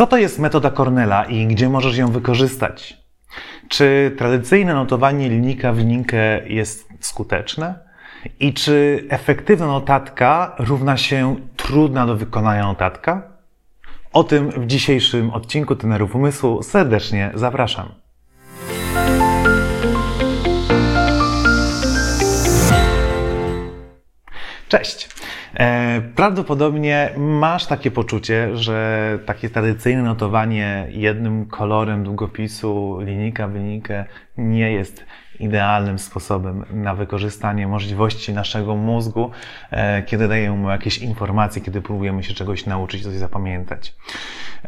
Co 0.00 0.06
to 0.06 0.16
jest 0.16 0.38
metoda 0.38 0.70
Cornella 0.70 1.24
i 1.24 1.46
gdzie 1.46 1.68
możesz 1.68 1.96
ją 1.96 2.10
wykorzystać? 2.10 2.98
Czy 3.68 4.14
tradycyjne 4.18 4.74
notowanie 4.74 5.28
linijka 5.28 5.72
w 5.72 5.78
linijkę 5.78 6.48
jest 6.48 6.88
skuteczne? 7.00 7.78
I 8.40 8.54
czy 8.54 9.04
efektywna 9.08 9.66
notatka 9.66 10.54
równa 10.58 10.96
się 10.96 11.36
trudna 11.56 12.06
do 12.06 12.16
wykonania 12.16 12.62
notatka? 12.62 13.22
O 14.12 14.24
tym 14.24 14.50
w 14.50 14.66
dzisiejszym 14.66 15.30
odcinku 15.30 15.76
Tenerów 15.76 16.14
Umysłu 16.14 16.62
serdecznie 16.62 17.30
zapraszam. 17.34 17.88
Cześć. 24.68 25.19
E, 25.60 26.00
prawdopodobnie 26.14 27.10
masz 27.16 27.66
takie 27.66 27.90
poczucie, 27.90 28.56
że 28.56 29.18
takie 29.26 29.50
tradycyjne 29.50 30.02
notowanie 30.02 30.86
jednym 30.90 31.46
kolorem 31.46 32.04
długopisu, 32.04 32.98
linijka 33.00 33.48
w 33.48 33.54
linijkę 33.54 34.04
nie 34.38 34.72
jest 34.72 35.04
idealnym 35.40 35.98
sposobem 35.98 36.64
na 36.70 36.94
wykorzystanie 36.94 37.68
możliwości 37.68 38.32
naszego 38.32 38.76
mózgu, 38.76 39.30
e, 39.70 40.02
kiedy 40.02 40.28
dajemy 40.28 40.56
mu 40.56 40.70
jakieś 40.70 40.98
informacje, 40.98 41.62
kiedy 41.62 41.82
próbujemy 41.82 42.22
się 42.22 42.34
czegoś 42.34 42.66
nauczyć, 42.66 43.02
coś 43.02 43.14
zapamiętać. 43.14 43.94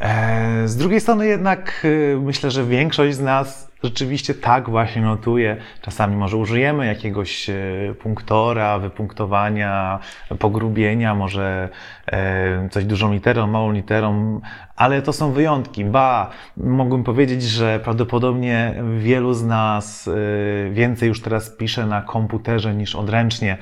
E, 0.01 0.69
z 0.69 0.77
drugiej 0.77 1.01
strony 1.01 1.27
jednak 1.27 1.87
myślę, 2.20 2.51
że 2.51 2.64
większość 2.64 3.16
z 3.16 3.20
nas 3.20 3.73
rzeczywiście 3.84 4.34
tak 4.34 4.70
właśnie 4.70 5.02
notuje. 5.02 5.56
Czasami 5.82 6.16
może 6.16 6.37
użyjemy 6.37 6.87
jakiegoś 6.87 7.51
e, 7.51 7.55
punktora, 8.02 8.78
wypunktowania, 8.78 9.98
pogrubienia, 10.38 11.15
może 11.15 11.68
e, 12.06 12.68
coś 12.68 12.84
dużą 12.84 13.12
literą, 13.12 13.46
małą 13.46 13.73
literą, 13.73 14.41
ale 14.77 15.02
to 15.02 15.12
są 15.12 15.32
wyjątki. 15.32 15.84
Ba, 15.84 16.30
mógłbym 16.56 17.04
powiedzieć, 17.04 17.43
że 17.43 17.80
prawdopodobnie 17.84 18.74
wielu 18.98 19.34
z 19.34 19.45
nas 19.45 20.09
e, 20.09 20.71
więcej 20.71 21.09
już 21.09 21.23
teraz 21.23 21.51
pisze 21.51 21.87
na 21.87 22.02
komputerze 22.02 22.74
niż 22.74 22.95
odręcznie, 22.95 23.56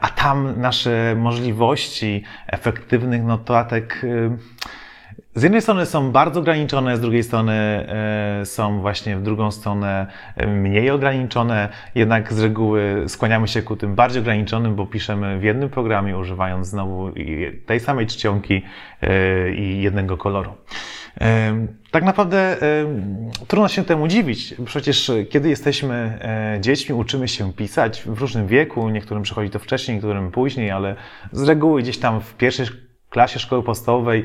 a 0.00 0.08
tam 0.08 0.60
nasze 0.60 1.14
możliwości 1.18 2.22
efektywnych 2.46 3.24
notatek 3.24 4.02
z 5.34 5.42
jednej 5.42 5.62
strony 5.62 5.86
są 5.86 6.10
bardzo 6.10 6.40
ograniczone, 6.40 6.96
z 6.96 7.00
drugiej 7.00 7.22
strony 7.22 7.52
e, 7.52 8.46
są 8.46 8.80
właśnie 8.80 9.16
w 9.16 9.22
drugą 9.22 9.50
stronę 9.50 10.06
e, 10.36 10.46
mniej 10.46 10.90
ograniczone, 10.90 11.68
jednak 11.94 12.32
z 12.32 12.40
reguły 12.40 13.04
skłaniamy 13.08 13.48
się 13.48 13.62
ku 13.62 13.76
tym 13.76 13.94
bardziej 13.94 14.22
ograniczonym, 14.22 14.74
bo 14.74 14.86
piszemy 14.86 15.38
w 15.38 15.42
jednym 15.42 15.68
programie, 15.70 16.18
używając 16.18 16.66
znowu 16.66 17.12
tej 17.66 17.80
samej 17.80 18.06
czcionki 18.06 18.62
e, 19.02 19.54
i 19.54 19.82
jednego 19.82 20.16
koloru. 20.16 20.50
Tak 21.90 22.04
naprawdę 22.04 22.56
trudno 23.48 23.68
się 23.68 23.84
temu 23.84 24.08
dziwić. 24.08 24.54
Przecież 24.64 25.10
kiedy 25.30 25.48
jesteśmy 25.48 26.18
dziećmi, 26.60 26.94
uczymy 26.94 27.28
się 27.28 27.52
pisać 27.52 28.02
w 28.02 28.20
różnym 28.20 28.46
wieku. 28.46 28.88
Niektórym 28.88 29.22
przychodzi 29.22 29.50
to 29.50 29.58
wcześniej, 29.58 29.94
niektórym 29.94 30.30
później, 30.30 30.70
ale 30.70 30.96
z 31.32 31.42
reguły 31.42 31.82
gdzieś 31.82 31.98
tam 31.98 32.20
w 32.20 32.34
pierwszej 32.34 32.66
klasie 33.14 33.38
szkoły 33.38 33.62
podstawowej 33.62 34.24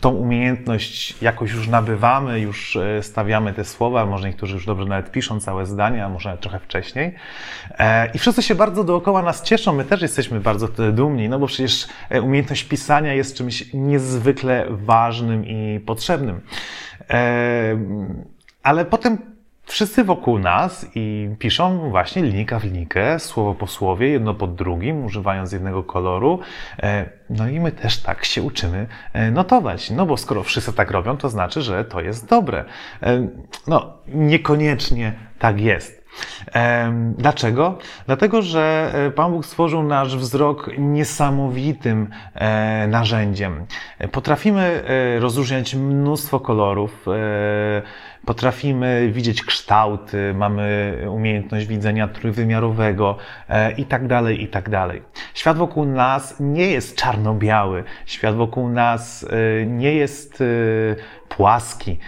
tą 0.00 0.10
umiejętność 0.10 1.22
jakoś 1.22 1.52
już 1.52 1.68
nabywamy, 1.68 2.40
już 2.40 2.76
e, 2.76 3.02
stawiamy 3.02 3.52
te 3.52 3.64
słowa, 3.64 4.06
może 4.06 4.28
niektórzy 4.28 4.54
już 4.54 4.66
dobrze 4.66 4.84
nawet 4.84 5.10
piszą 5.10 5.40
całe 5.40 5.66
zdania, 5.66 6.08
może 6.08 6.38
trochę 6.38 6.58
wcześniej. 6.58 7.14
E, 7.78 8.10
I 8.14 8.18
wszyscy 8.18 8.42
się 8.42 8.54
bardzo 8.54 8.84
dookoła 8.84 9.22
nas 9.22 9.42
cieszą, 9.42 9.72
my 9.72 9.84
też 9.84 10.02
jesteśmy 10.02 10.40
bardzo 10.40 10.68
dumni, 10.92 11.28
no 11.28 11.38
bo 11.38 11.46
przecież 11.46 11.86
e, 12.10 12.22
umiejętność 12.22 12.64
pisania 12.64 13.14
jest 13.14 13.36
czymś 13.36 13.74
niezwykle 13.74 14.66
ważnym 14.70 15.46
i 15.46 15.80
potrzebnym. 15.86 16.40
Ale 18.62 18.84
potem 18.84 19.35
wszyscy 19.66 20.04
wokół 20.04 20.38
nas 20.38 20.86
i 20.94 21.30
piszą 21.38 21.90
właśnie 21.90 22.22
linijka 22.22 22.58
w 22.58 22.64
linijkę, 22.64 23.18
słowo 23.18 23.54
po 23.54 23.66
słowie, 23.66 24.08
jedno 24.08 24.34
po 24.34 24.46
drugim, 24.46 25.04
używając 25.04 25.52
jednego 25.52 25.82
koloru. 25.82 26.40
E, 26.82 27.10
no 27.30 27.48
i 27.48 27.60
my 27.60 27.72
też 27.72 28.02
tak 28.02 28.24
się 28.24 28.42
uczymy 28.42 28.86
e, 29.12 29.30
notować. 29.30 29.90
No 29.90 30.06
bo 30.06 30.16
skoro 30.16 30.42
wszyscy 30.42 30.72
tak 30.72 30.90
robią, 30.90 31.16
to 31.16 31.28
znaczy, 31.28 31.62
że 31.62 31.84
to 31.84 32.00
jest 32.00 32.28
dobre. 32.28 32.64
E, 33.02 33.28
no, 33.66 33.98
niekoniecznie 34.08 35.12
tak 35.38 35.60
jest. 35.60 36.06
Dlaczego? 37.16 37.78
Dlatego, 38.06 38.42
że 38.42 38.94
Pan 39.14 39.32
Bóg 39.32 39.46
stworzył 39.46 39.82
nasz 39.82 40.16
wzrok 40.16 40.70
niesamowitym 40.78 42.08
narzędziem. 42.88 43.66
Potrafimy 44.12 44.82
rozróżniać 45.20 45.74
mnóstwo 45.74 46.40
kolorów, 46.40 47.06
potrafimy 48.26 49.10
widzieć 49.12 49.42
kształty, 49.42 50.34
mamy 50.34 50.96
umiejętność 51.10 51.66
widzenia 51.66 52.08
trójwymiarowego 52.08 53.16
e, 53.48 53.72
i 53.72 53.84
tak 53.84 54.06
dalej, 54.06 54.42
i 54.42 54.48
tak 54.48 54.70
dalej. 54.70 55.02
Świat 55.34 55.56
wokół 55.56 55.84
nas 55.84 56.34
nie 56.40 56.66
jest 56.66 56.96
czarno-biały, 56.96 57.84
świat 58.06 58.34
wokół 58.34 58.68
nas 58.68 59.24
e, 59.24 59.66
nie 59.66 59.94
jest 59.94 60.40
e, 60.40 60.44
płaski 61.28 61.98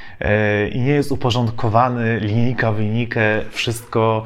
i 0.73 0.81
nie 0.81 0.93
jest 0.93 1.13
uporządkowany 1.13 2.19
linijka 2.21 2.73
w 2.73 2.81
wszystko 3.51 4.25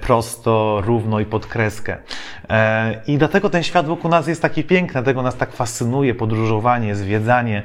prosto, 0.00 0.82
równo 0.84 1.20
i 1.20 1.24
pod 1.24 1.46
kreskę. 1.46 1.96
I 3.06 3.18
dlatego 3.18 3.50
ten 3.50 3.62
świat 3.62 3.86
wokół 3.86 4.10
nas 4.10 4.28
jest 4.28 4.42
taki 4.42 4.64
piękny, 4.64 4.92
dlatego 4.92 5.22
nas 5.22 5.36
tak 5.36 5.52
fascynuje 5.52 6.14
podróżowanie, 6.14 6.94
zwiedzanie 6.94 7.62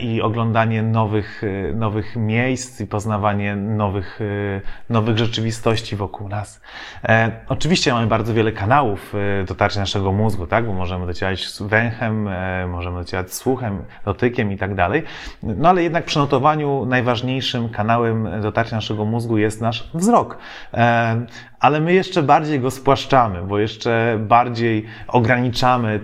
i 0.00 0.22
oglądanie 0.22 0.82
nowych, 0.82 1.42
nowych 1.74 2.16
miejsc, 2.16 2.57
miejsc 2.58 2.80
i 2.80 2.86
poznawanie 2.86 3.56
nowych, 3.56 4.20
y, 4.20 4.60
nowych 4.90 5.18
rzeczywistości 5.18 5.96
wokół 5.96 6.28
nas. 6.28 6.60
E, 7.04 7.30
oczywiście 7.48 7.92
mamy 7.92 8.06
bardzo 8.06 8.34
wiele 8.34 8.52
kanałów 8.52 9.14
y, 9.42 9.44
dotarcia 9.44 9.80
naszego 9.80 10.12
mózgu, 10.12 10.46
tak? 10.46 10.66
bo 10.66 10.72
możemy 10.72 11.06
docierać 11.06 11.48
węchem, 11.60 12.28
e, 12.28 12.66
możemy 12.66 12.98
docierać 12.98 13.34
słuchem, 13.34 13.84
dotykiem 14.04 14.52
i 14.52 14.56
tak 14.56 14.74
dalej. 14.74 15.02
No 15.42 15.68
ale 15.68 15.82
jednak 15.82 16.04
przy 16.04 16.18
notowaniu 16.18 16.86
najważniejszym 16.86 17.68
kanałem 17.68 18.40
dotarcia 18.42 18.76
naszego 18.76 19.04
mózgu 19.04 19.38
jest 19.38 19.60
nasz 19.60 19.90
wzrok. 19.94 20.38
E, 20.74 21.26
ale 21.60 21.80
my 21.80 21.92
jeszcze 21.92 22.22
bardziej 22.22 22.60
go 22.60 22.70
spłaszczamy, 22.70 23.42
bo 23.42 23.58
jeszcze 23.58 24.18
bardziej 24.20 24.86
ograniczamy 25.08 26.00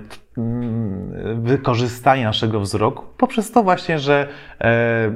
wykorzystanie 1.35 2.25
naszego 2.25 2.61
wzroku 2.61 3.05
poprzez 3.19 3.53
to 3.53 3.63
właśnie, 3.63 3.99
że 3.99 4.29
e, 4.61 5.13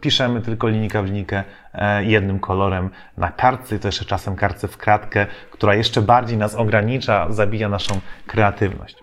piszemy 0.00 0.40
tylko 0.40 0.68
linijka 0.68 1.02
w 1.02 1.06
linijkę 1.06 1.44
e, 1.74 2.04
jednym 2.04 2.40
kolorem 2.40 2.90
na 3.16 3.32
kartce, 3.32 3.78
to 3.78 3.88
jeszcze 3.88 4.04
czasem 4.04 4.36
kartce 4.36 4.68
w 4.68 4.76
kratkę, 4.76 5.26
która 5.50 5.74
jeszcze 5.74 6.02
bardziej 6.02 6.38
nas 6.38 6.54
ogranicza, 6.54 7.26
zabija 7.32 7.68
naszą 7.68 8.00
kreatywność. 8.26 8.96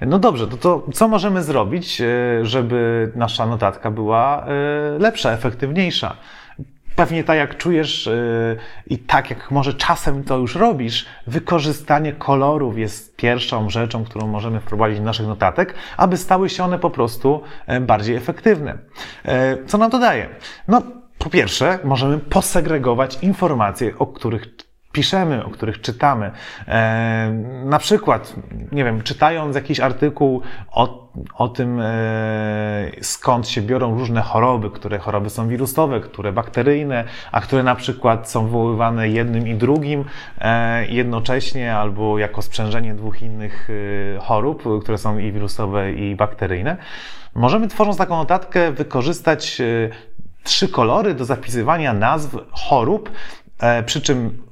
No 0.00 0.18
dobrze, 0.18 0.46
to, 0.46 0.56
to 0.56 0.86
co 0.92 1.08
możemy 1.08 1.42
zrobić, 1.42 2.00
e, 2.00 2.06
żeby 2.42 3.12
nasza 3.14 3.46
notatka 3.46 3.90
była 3.90 4.46
lepsza, 4.98 5.32
efektywniejsza? 5.32 6.16
Pewnie 6.96 7.24
tak 7.24 7.36
jak 7.36 7.56
czujesz 7.56 8.06
yy, 8.06 8.56
i 8.86 8.98
tak 8.98 9.30
jak 9.30 9.50
może 9.50 9.74
czasem 9.74 10.24
to 10.24 10.38
już 10.38 10.54
robisz, 10.54 11.06
wykorzystanie 11.26 12.12
kolorów 12.12 12.78
jest 12.78 13.16
pierwszą 13.16 13.70
rzeczą, 13.70 14.04
którą 14.04 14.26
możemy 14.26 14.60
wprowadzić 14.60 14.98
do 14.98 15.04
naszych 15.04 15.26
notatek, 15.26 15.74
aby 15.96 16.16
stały 16.16 16.48
się 16.48 16.64
one 16.64 16.78
po 16.78 16.90
prostu 16.90 17.42
yy, 17.68 17.80
bardziej 17.80 18.16
efektywne. 18.16 18.78
Yy, 19.24 19.32
co 19.66 19.78
nam 19.78 19.90
to 19.90 19.98
daje? 19.98 20.28
No, 20.68 20.82
po 21.18 21.30
pierwsze, 21.30 21.78
możemy 21.84 22.18
posegregować 22.18 23.18
informacje, 23.22 23.98
o 23.98 24.06
których 24.06 24.69
piszemy, 24.92 25.44
o 25.44 25.50
których 25.50 25.80
czytamy. 25.80 26.30
E, 26.68 27.32
na 27.64 27.78
przykład, 27.78 28.34
nie 28.72 28.84
wiem, 28.84 29.02
czytając 29.02 29.56
jakiś 29.56 29.80
artykuł 29.80 30.42
o, 30.72 31.10
o 31.34 31.48
tym, 31.48 31.80
e, 31.80 32.90
skąd 33.00 33.48
się 33.48 33.62
biorą 33.62 33.98
różne 33.98 34.20
choroby, 34.20 34.70
które 34.70 34.98
choroby 34.98 35.30
są 35.30 35.48
wirusowe, 35.48 36.00
które 36.00 36.32
bakteryjne, 36.32 37.04
a 37.32 37.40
które 37.40 37.62
na 37.62 37.74
przykład 37.74 38.30
są 38.30 38.44
wywoływane 38.44 39.08
jednym 39.08 39.48
i 39.48 39.54
drugim 39.54 40.04
e, 40.38 40.86
jednocześnie 40.86 41.76
albo 41.76 42.18
jako 42.18 42.42
sprzężenie 42.42 42.94
dwóch 42.94 43.22
innych 43.22 43.68
e, 44.16 44.18
chorób, 44.18 44.62
które 44.82 44.98
są 44.98 45.18
i 45.18 45.32
wirusowe, 45.32 45.92
i 45.92 46.14
bakteryjne. 46.16 46.76
Możemy 47.34 47.68
tworząc 47.68 47.96
taką 47.96 48.16
notatkę 48.16 48.72
wykorzystać 48.72 49.60
e, 49.60 49.64
trzy 50.42 50.68
kolory 50.68 51.14
do 51.14 51.24
zapisywania 51.24 51.92
nazw 51.92 52.36
chorób, 52.50 53.10
e, 53.60 53.82
przy 53.82 54.00
czym 54.00 54.49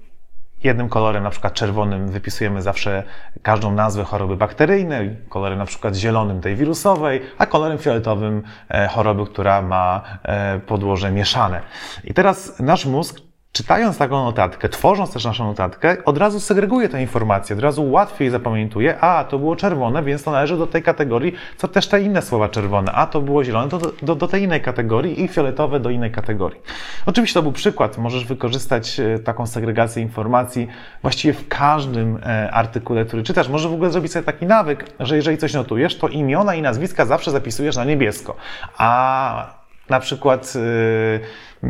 jednym 0.65 0.89
kolorem, 0.89 1.23
na 1.23 1.31
przykład 1.31 1.55
czerwonym, 1.55 2.09
wypisujemy 2.09 2.63
zawsze 2.63 3.03
każdą 3.43 3.73
nazwę 3.73 4.05
choroby 4.05 4.37
bakteryjnej, 4.37 5.17
kolorem 5.29 5.59
na 5.59 5.67
przykład 5.67 5.95
zielonym 5.95 6.41
tej 6.41 6.57
wirusowej, 6.57 7.21
a 7.39 7.47
kolorem 7.47 7.79
fioletowym 7.79 8.43
e, 8.69 8.89
choroby, 8.89 9.27
która 9.27 9.63
ma 9.63 10.03
e, 10.23 10.59
podłoże 10.59 11.11
mieszane. 11.11 11.61
I 12.05 12.15
teraz 12.15 12.61
nasz 12.61 12.87
mózg 12.87 13.28
czytając 13.59 13.99
taką 13.99 14.25
notatkę, 14.25 14.69
tworząc 14.69 15.13
też 15.13 15.25
naszą 15.25 15.47
notatkę, 15.47 15.97
od 16.05 16.19
razu 16.19 16.41
segreguje 16.41 16.89
tę 16.89 17.01
informację, 17.01 17.57
od 17.57 17.63
razu 17.63 17.91
łatwiej 17.91 18.31
zapamiętuje, 18.31 19.01
a 19.01 19.25
to 19.25 19.39
było 19.39 19.57
czerwone, 19.57 20.03
więc 20.03 20.23
to 20.23 20.31
należy 20.31 20.57
do 20.57 20.67
tej 20.67 20.83
kategorii, 20.83 21.35
co 21.57 21.69
też 21.69 21.89
te 21.89 22.03
inne 22.03 22.23
słowa 22.23 22.49
czerwone, 22.49 22.93
a 22.93 23.07
to 23.07 23.21
było 23.21 23.45
zielone, 23.45 23.69
to 23.69 23.79
do, 23.79 23.93
do, 24.03 24.15
do 24.15 24.29
tej 24.29 24.43
innej 24.43 24.61
kategorii 24.61 25.25
i 25.25 25.29
fioletowe 25.29 25.81
do 25.81 25.91
innej 25.91 26.11
kategorii. 26.11 26.61
Oczywiście 27.07 27.35
to 27.35 27.43
był 27.43 27.53
przykład, 27.53 27.99
możesz 27.99 28.25
wykorzystać 28.25 29.01
e, 29.01 29.19
taką 29.19 29.47
segregację 29.47 30.03
informacji 30.03 30.69
właściwie 31.03 31.35
w 31.35 31.49
każdym 31.49 32.17
e, 32.17 32.51
artykule, 32.51 33.05
który 33.05 33.23
czytasz. 33.23 33.49
Może 33.49 33.69
w 33.69 33.73
ogóle 33.73 33.91
zrobić 33.91 34.13
sobie 34.13 34.25
taki 34.25 34.47
nawyk, 34.47 34.85
że 35.01 35.17
jeżeli 35.17 35.39
coś 35.39 35.55
notujesz, 35.55 35.99
to 35.99 36.09
imiona 36.09 36.55
i 36.55 36.63
nazwiska 36.63 37.07
zawsze 37.07 37.31
zapisujesz 37.31 37.77
na 37.77 37.85
niebiesko, 37.85 38.37
a 38.77 39.58
na 39.90 40.00
przykład 40.00 40.55
yy, 40.55 41.69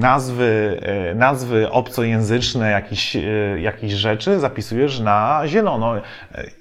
nazwy, 0.00 0.80
yy, 1.08 1.14
nazwy 1.14 1.70
obcojęzyczne 1.70 2.70
jakichś, 2.70 3.14
yy, 3.14 3.60
jakichś 3.60 3.92
rzeczy 3.94 4.40
zapisujesz 4.40 5.00
na 5.00 5.42
zielono 5.46 5.94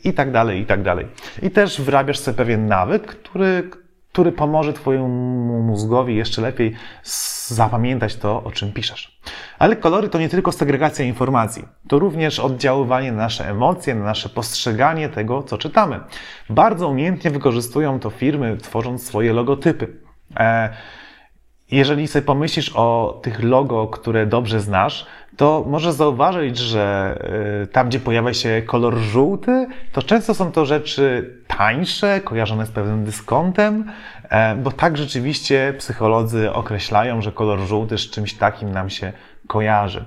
i 0.03 0.13
tak 0.13 0.31
dalej, 0.31 0.61
i 0.61 0.65
tak 0.65 0.83
dalej. 0.83 1.07
I 1.41 1.51
też 1.51 1.81
wyrabiasz 1.81 2.19
sobie 2.19 2.37
pewien 2.37 2.67
nawyk, 2.67 3.07
który, 3.07 3.69
który 4.11 4.31
pomoże 4.31 4.73
Twojemu 4.73 5.07
mózgowi 5.63 6.15
jeszcze 6.15 6.41
lepiej 6.41 6.75
zapamiętać 7.47 8.15
to, 8.15 8.43
o 8.43 8.51
czym 8.51 8.71
piszesz. 8.71 9.19
Ale 9.59 9.75
kolory 9.75 10.09
to 10.09 10.19
nie 10.19 10.29
tylko 10.29 10.51
segregacja 10.51 11.05
informacji, 11.05 11.65
to 11.87 11.99
również 11.99 12.39
oddziaływanie 12.39 13.11
na 13.11 13.17
nasze 13.17 13.49
emocje, 13.49 13.95
na 13.95 14.03
nasze 14.03 14.29
postrzeganie 14.29 15.09
tego, 15.09 15.43
co 15.43 15.57
czytamy. 15.57 15.99
Bardzo 16.49 16.87
umiejętnie 16.87 17.31
wykorzystują 17.31 17.99
to 17.99 18.09
firmy, 18.09 18.57
tworząc 18.57 19.07
swoje 19.07 19.33
logotypy. 19.33 20.00
E, 20.39 20.69
jeżeli 21.71 22.07
sobie 22.07 22.25
pomyślisz 22.25 22.71
o 22.75 23.19
tych 23.23 23.43
logo, 23.43 23.87
które 23.87 24.25
dobrze 24.25 24.59
znasz, 24.59 25.05
to 25.37 25.65
możesz 25.67 25.93
zauważyć, 25.93 26.57
że 26.57 27.17
e, 27.63 27.67
tam, 27.67 27.89
gdzie 27.89 27.99
pojawia 27.99 28.33
się 28.33 28.61
kolor 28.65 28.97
żółty, 28.97 29.67
to 29.91 30.03
często 30.03 30.33
są 30.33 30.51
to 30.51 30.65
rzeczy 30.65 31.35
tańsze, 31.47 32.21
kojarzone 32.21 32.65
z 32.65 32.71
pewnym 32.71 33.05
dyskontem, 33.05 33.91
e, 34.29 34.55
bo 34.55 34.71
tak 34.71 34.97
rzeczywiście 34.97 35.73
psycholodzy 35.77 36.53
określają, 36.53 37.21
że 37.21 37.31
kolor 37.31 37.59
żółty 37.59 37.97
z 37.97 38.09
czymś 38.09 38.33
takim 38.33 38.71
nam 38.71 38.89
się 38.89 39.13
kojarzy. 39.47 40.05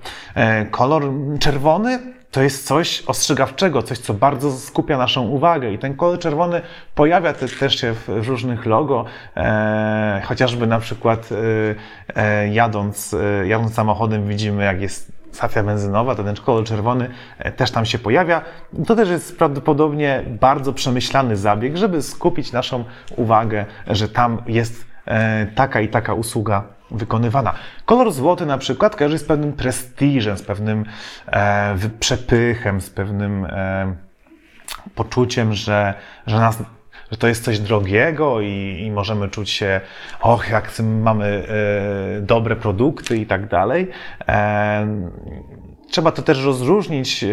Kolor 0.70 1.02
czerwony 1.40 2.14
to 2.34 2.42
jest 2.42 2.66
coś 2.66 3.02
ostrzegawczego, 3.06 3.82
coś, 3.82 3.98
co 3.98 4.14
bardzo 4.14 4.52
skupia 4.52 4.98
naszą 4.98 5.28
uwagę. 5.28 5.72
I 5.72 5.78
ten 5.78 5.96
kolor 5.96 6.18
czerwony 6.18 6.60
pojawia 6.94 7.32
te, 7.32 7.48
też 7.48 7.80
się 7.80 7.94
w, 7.94 8.08
różnych 8.08 8.66
logo, 8.66 9.04
e, 9.36 10.22
chociażby 10.24 10.66
na 10.66 10.78
przykład 10.78 11.28
e, 11.32 12.22
e 12.22 12.48
jadąc, 12.48 13.14
e, 13.14 13.46
jadąc 13.46 13.74
samochodem 13.74 14.28
widzimy, 14.28 14.64
jak 14.64 14.80
jest 14.80 15.12
stacja 15.32 15.62
benzynowa, 15.62 16.14
ten 16.14 16.36
kolor 16.36 16.64
czerwony 16.64 17.10
e, 17.38 17.52
też 17.52 17.70
tam 17.70 17.86
się 17.86 17.98
pojawia. 17.98 18.42
To 18.86 18.96
też 18.96 19.08
jest 19.08 19.38
prawdopodobnie 19.38 20.22
bardzo 20.40 20.72
przemyślany 20.72 21.36
zabieg, 21.36 21.76
żeby 21.76 22.02
skupić 22.02 22.52
naszą 22.52 22.84
uwagę, 23.16 23.64
że 23.86 24.08
tam 24.08 24.42
jest 24.46 24.84
e, 25.06 25.46
taka 25.46 25.80
i 25.80 25.88
taka 25.88 26.14
usługa 26.14 26.64
wykonywana. 26.94 27.54
Kolor 27.86 28.12
złoty 28.12 28.46
na 28.46 28.58
przykład 28.58 28.96
kojarzy 28.96 29.18
z 29.18 29.24
pewnym 29.24 29.52
prestiżem, 29.52 30.36
z 30.36 30.42
pewnym 30.42 30.84
e, 31.26 31.76
przepychem, 32.00 32.80
z 32.80 32.90
pewnym 32.90 33.44
e, 33.44 33.94
poczuciem, 34.94 35.54
że, 35.54 35.94
że, 36.26 36.38
nas, 36.38 36.58
że 37.14 37.18
to 37.18 37.28
jest 37.28 37.44
coś 37.44 37.58
drogiego 37.58 38.40
i, 38.40 38.82
i 38.86 38.90
możemy 38.90 39.28
czuć 39.28 39.50
się, 39.50 39.80
och, 40.20 40.50
jak 40.50 40.72
mamy 40.80 41.46
e, 42.16 42.20
dobre 42.20 42.56
produkty 42.56 43.16
i 43.16 43.26
tak 43.26 43.48
dalej. 43.48 43.88
E, 44.28 44.86
trzeba 45.90 46.12
to 46.12 46.22
też 46.22 46.44
rozróżnić 46.44 47.24
e, 47.24 47.28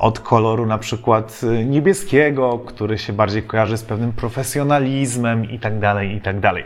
od 0.00 0.20
koloru 0.20 0.66
na 0.66 0.78
przykład 0.78 1.40
y, 1.42 1.64
niebieskiego, 1.64 2.58
który 2.58 2.98
się 2.98 3.12
bardziej 3.12 3.42
kojarzy 3.42 3.76
z 3.76 3.82
pewnym 3.82 4.12
profesjonalizmem 4.12 5.50
i 5.50 5.58
tak 5.58 5.78
dalej, 5.78 6.14
i 6.14 6.20
tak 6.20 6.40
dalej. 6.40 6.64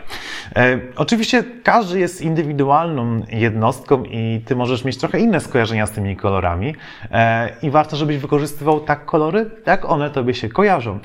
E, 0.55 0.79
oczywiście 0.95 1.43
każdy 1.63 1.99
jest 1.99 2.21
indywidualną 2.21 3.21
jednostką 3.29 4.03
i 4.03 4.41
ty 4.45 4.55
możesz 4.55 4.85
mieć 4.85 4.97
trochę 4.97 5.19
inne 5.19 5.39
skojarzenia 5.39 5.87
z 5.87 5.91
tymi 5.91 6.15
kolorami 6.15 6.75
e, 7.11 7.49
i 7.61 7.69
warto, 7.69 7.95
żebyś 7.95 8.17
wykorzystywał 8.17 8.79
tak 8.79 9.05
kolory, 9.05 9.49
jak 9.65 9.85
one 9.85 10.09
tobie 10.09 10.33
się 10.33 10.49
kojarzą. 10.49 10.99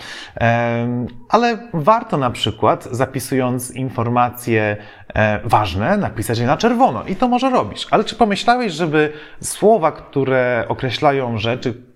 Ale 1.28 1.58
warto 1.74 2.16
na 2.16 2.30
przykład 2.30 2.88
zapisując 2.90 3.70
informacje 3.70 4.76
e, 5.14 5.40
ważne, 5.44 5.96
napisać 5.96 6.38
je 6.38 6.46
na 6.46 6.56
czerwono 6.56 7.04
i 7.04 7.16
to 7.16 7.28
może 7.28 7.50
robisz. 7.50 7.86
Ale 7.90 8.04
czy 8.04 8.14
pomyślałeś, 8.14 8.72
żeby 8.72 9.12
słowa, 9.40 9.92
które 9.92 10.64
określają 10.68 11.38
rzeczy, 11.38 11.89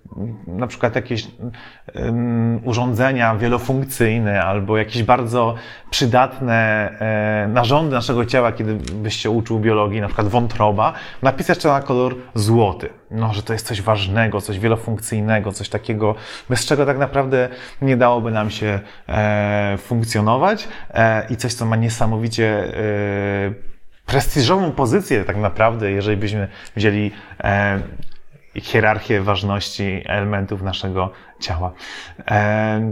na 0.47 0.67
przykład 0.67 0.95
jakieś 0.95 1.27
urządzenia 2.63 3.35
wielofunkcyjne 3.35 4.43
albo 4.43 4.77
jakieś 4.77 5.03
bardzo 5.03 5.55
przydatne 5.89 6.89
e, 6.99 7.47
narządy 7.47 7.95
naszego 7.95 8.25
ciała, 8.25 8.51
kiedy 8.51 8.75
byś 8.75 9.15
się 9.15 9.29
uczył 9.29 9.59
biologii, 9.59 10.01
na 10.01 10.07
przykład 10.07 10.27
wątroba, 10.27 10.93
napisać 11.21 11.57
to 11.57 11.73
na 11.73 11.81
kolor 11.81 12.15
złoty. 12.33 12.89
No, 13.11 13.33
że 13.33 13.43
to 13.43 13.53
jest 13.53 13.67
coś 13.67 13.81
ważnego, 13.81 14.41
coś 14.41 14.59
wielofunkcyjnego, 14.59 15.51
coś 15.51 15.69
takiego, 15.69 16.15
bez 16.49 16.65
czego 16.65 16.85
tak 16.85 16.97
naprawdę 16.97 17.49
nie 17.81 17.97
dałoby 17.97 18.31
nam 18.31 18.49
się 18.49 18.79
e, 19.07 19.77
funkcjonować 19.77 20.67
e, 20.93 21.27
i 21.29 21.37
coś, 21.37 21.53
co 21.53 21.65
ma 21.65 21.75
niesamowicie 21.75 22.71
prestiżową 24.05 24.71
pozycję 24.71 25.23
tak 25.23 25.37
naprawdę, 25.37 25.91
jeżeli 25.91 26.17
byśmy 26.17 26.47
wzięli 26.75 27.11
hierarchię 28.61 29.21
ważności 29.21 30.01
elementów 30.05 30.61
naszego 30.61 31.11
ciała. 31.39 31.71
E, 32.31 32.91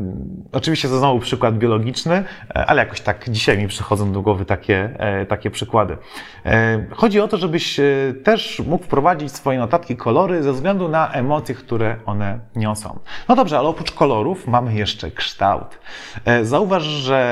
oczywiście 0.52 0.88
to 0.88 1.00
znowu 1.00 1.20
przykład 1.20 1.58
biologiczny, 1.58 2.16
e, 2.16 2.66
ale 2.66 2.84
jakoś 2.84 3.02
tak 3.02 3.30
dzisiaj 3.30 3.58
mi 3.58 3.68
przychodzą 3.68 4.14
do 4.14 4.22
głowy 4.22 4.46
takie, 4.46 4.96
e, 4.98 5.26
takie 5.26 5.52
przykłady. 5.52 5.98
E, 6.46 6.86
chodzi 6.92 7.20
o 7.20 7.28
to, 7.28 7.38
żebyś 7.38 7.80
e, 7.80 7.84
też 8.24 8.62
mógł 8.68 8.84
wprowadzić 8.84 9.32
swoje 9.32 9.60
notatki 9.60 9.98
kolory 9.98 10.44
ze 10.44 10.54
względu 10.54 10.90
na 10.90 11.12
emocje, 11.12 11.56
które 11.56 11.96
one 12.06 12.40
niosą. 12.56 13.00
No 13.30 13.36
dobrze, 13.36 13.60
ale 13.60 13.68
oprócz 13.68 13.92
kolorów 13.92 14.48
mamy 14.48 14.74
jeszcze 14.74 15.12
kształt. 15.12 15.80
E, 16.26 16.46
zauważ, 16.46 16.84
że 16.84 17.24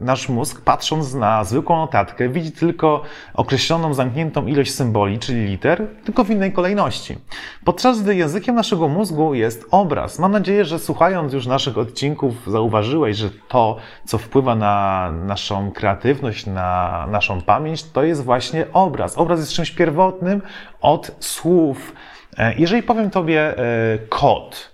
nasz 0.00 0.28
mózg 0.28 0.60
patrząc 0.60 1.14
na 1.14 1.44
zwykłą 1.44 1.76
notatkę 1.76 2.28
widzi 2.28 2.52
tylko 2.52 3.02
określoną, 3.34 3.94
zamkniętą 3.94 4.46
ilość 4.46 4.74
symboli, 4.74 5.18
czyli 5.18 5.44
liter, 5.44 5.86
tylko 6.04 6.24
w 6.24 6.30
innej 6.30 6.52
kolejności. 6.52 7.18
Podczas 7.64 8.02
gdy 8.02 8.14
językiem 8.14 8.54
naszego 8.54 8.88
mózgu 8.88 9.34
jest 9.34 9.66
obraz. 9.70 10.18
Mam 10.18 10.29
nadzieję, 10.30 10.64
że 10.64 10.78
słuchając 10.78 11.32
już 11.32 11.46
naszych 11.46 11.78
odcinków 11.78 12.34
zauważyłeś, 12.46 13.16
że 13.16 13.30
to, 13.48 13.76
co 14.04 14.18
wpływa 14.18 14.54
na 14.54 15.10
naszą 15.12 15.72
kreatywność, 15.72 16.46
na 16.46 17.06
naszą 17.10 17.40
pamięć, 17.40 17.84
to 17.84 18.02
jest 18.02 18.24
właśnie 18.24 18.66
obraz. 18.72 19.18
Obraz 19.18 19.40
jest 19.40 19.52
czymś 19.52 19.70
pierwotnym 19.70 20.42
od 20.80 21.16
słów. 21.20 21.92
E, 22.38 22.54
jeżeli 22.54 22.82
powiem 22.82 23.10
Tobie 23.10 23.58
e, 23.58 23.98
kot, 24.08 24.72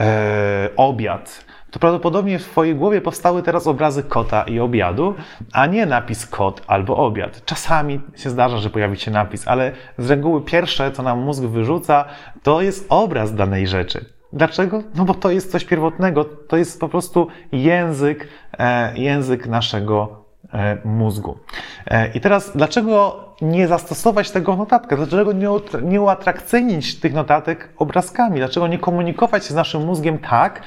e, 0.00 0.68
obiad, 0.76 1.44
to 1.74 1.80
prawdopodobnie 1.80 2.38
w 2.38 2.44
Twojej 2.44 2.74
głowie 2.74 3.00
powstały 3.00 3.42
teraz 3.42 3.66
obrazy 3.66 4.02
kota 4.02 4.42
i 4.42 4.60
obiadu, 4.60 5.14
a 5.52 5.66
nie 5.66 5.86
napis 5.86 6.26
kot 6.26 6.62
albo 6.66 6.96
obiad. 6.96 7.44
Czasami 7.44 8.00
się 8.16 8.30
zdarza, 8.30 8.58
że 8.58 8.70
pojawi 8.70 8.96
się 8.96 9.10
napis, 9.10 9.48
ale 9.48 9.72
z 9.98 10.10
reguły 10.10 10.42
pierwsze, 10.42 10.92
co 10.92 11.02
nam 11.02 11.18
mózg 11.18 11.44
wyrzuca, 11.44 12.04
to 12.42 12.60
jest 12.60 12.86
obraz 12.88 13.34
danej 13.34 13.66
rzeczy. 13.66 14.13
Dlaczego? 14.34 14.82
No 14.94 15.04
bo 15.04 15.14
to 15.14 15.30
jest 15.30 15.52
coś 15.52 15.64
pierwotnego, 15.64 16.24
to 16.24 16.56
jest 16.56 16.80
po 16.80 16.88
prostu 16.88 17.28
język, 17.52 18.28
e, 18.58 18.98
język 18.98 19.46
naszego 19.46 20.24
e, 20.52 20.76
mózgu. 20.84 21.38
E, 21.86 22.12
I 22.12 22.20
teraz, 22.20 22.52
dlaczego 22.56 23.24
nie 23.42 23.68
zastosować 23.68 24.30
tego 24.30 24.52
w 24.52 24.58
notatkach? 24.58 24.98
Dlaczego 24.98 25.32
nie, 25.32 25.48
nie 25.82 26.00
uatrakcyjnić 26.00 27.00
tych 27.00 27.14
notatek 27.14 27.68
obrazkami? 27.76 28.36
Dlaczego 28.36 28.66
nie 28.66 28.78
komunikować 28.78 29.44
się 29.44 29.52
z 29.52 29.56
naszym 29.56 29.84
mózgiem 29.84 30.18
tak, 30.18 30.62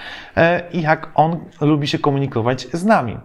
jak 0.73 1.11
on 1.15 1.39
lubi 1.61 1.87
się 1.87 1.99
komunikować 1.99 2.67
z 2.73 2.85
nami? 2.85 3.17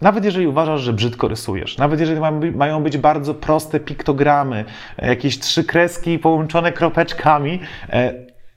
Nawet 0.00 0.24
jeżeli 0.24 0.46
uważasz, 0.46 0.80
że 0.80 0.92
brzydko 0.92 1.28
rysujesz, 1.28 1.78
nawet 1.78 2.00
jeżeli 2.00 2.20
mają 2.54 2.82
być 2.82 2.98
bardzo 2.98 3.34
proste 3.34 3.80
piktogramy, 3.80 4.64
jakieś 4.98 5.38
trzy 5.38 5.64
kreski 5.64 6.18
połączone 6.18 6.72
kropeczkami, 6.72 7.60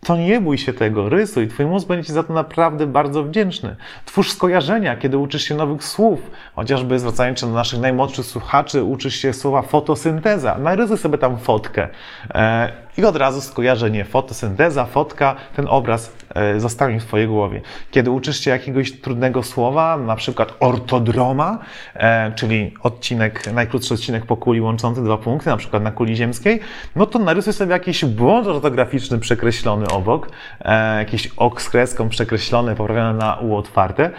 to 0.04 0.18
nie 0.18 0.42
bój 0.42 0.58
się 0.58 0.74
tego, 0.74 1.10
rysuj. 1.10 1.48
Twój 1.48 1.66
mózg 1.66 1.88
będzie 1.88 2.08
Ci 2.08 2.14
za 2.14 2.24
to 2.24 2.34
naprawdę 2.34 2.88
bardzo 2.88 3.24
wdzięczny. 3.24 3.76
Twórz 4.06 4.32
skojarzenia, 4.32 4.98
kiedy 4.98 5.18
uczysz 5.18 5.44
się 5.44 5.56
nowych 5.56 5.84
słów. 5.84 6.32
Chociażby 6.56 7.00
zwracając 7.00 7.40
się 7.40 7.48
do 7.48 7.54
naszych 7.54 7.80
najmłodszych 7.80 8.26
słuchaczy, 8.26 8.84
uczysz 8.84 9.16
się 9.16 9.34
słowa 9.34 9.62
fotosynteza. 9.62 10.58
Narysuj 10.58 10.98
sobie 10.98 11.18
tam 11.18 11.38
fotkę. 11.38 11.88
E, 12.30 12.72
i 13.00 13.06
od 13.06 13.16
razu 13.16 13.42
skojarzenie 13.42 14.06
fotosynteza, 14.06 14.86
fotka, 14.86 15.36
ten 15.56 15.68
obraz 15.68 16.14
e, 16.36 16.60
zostanie 16.60 17.00
w 17.00 17.06
Twojej 17.06 17.28
głowie. 17.28 17.62
Kiedy 17.92 18.12
uczysz 18.12 18.40
się 18.40 18.52
jakiegoś 18.52 18.92
trudnego 18.92 19.44
słowa, 19.44 19.98
na 19.98 20.16
przykład 20.16 20.54
ortodroma, 20.60 21.60
e, 21.96 22.32
czyli 22.36 22.74
odcinek, 22.84 23.54
najkrótszy 23.54 23.94
odcinek 23.94 24.26
po 24.26 24.38
kuli 24.38 24.62
łączący 24.62 25.04
dwa 25.04 25.18
punkty, 25.18 25.50
na 25.50 25.58
przykład 25.58 25.84
na 25.84 25.92
kuli 25.92 26.16
ziemskiej, 26.16 26.60
no 26.96 27.06
to 27.06 27.20
narysuj 27.20 27.54
sobie 27.54 27.72
jakiś 27.72 28.06
błąd 28.06 28.48
ortograficzny 28.48 29.20
przekreślony 29.20 29.88
obok, 29.88 30.30
e, 30.62 30.98
jakiś 30.98 31.28
ok 31.38 31.62
z 31.62 31.70
kreską 31.70 32.10
przekreślony, 32.10 32.76
poprawiony 32.76 33.20
na 33.20 33.36
u 33.36 33.56
otwarte, 33.56 34.12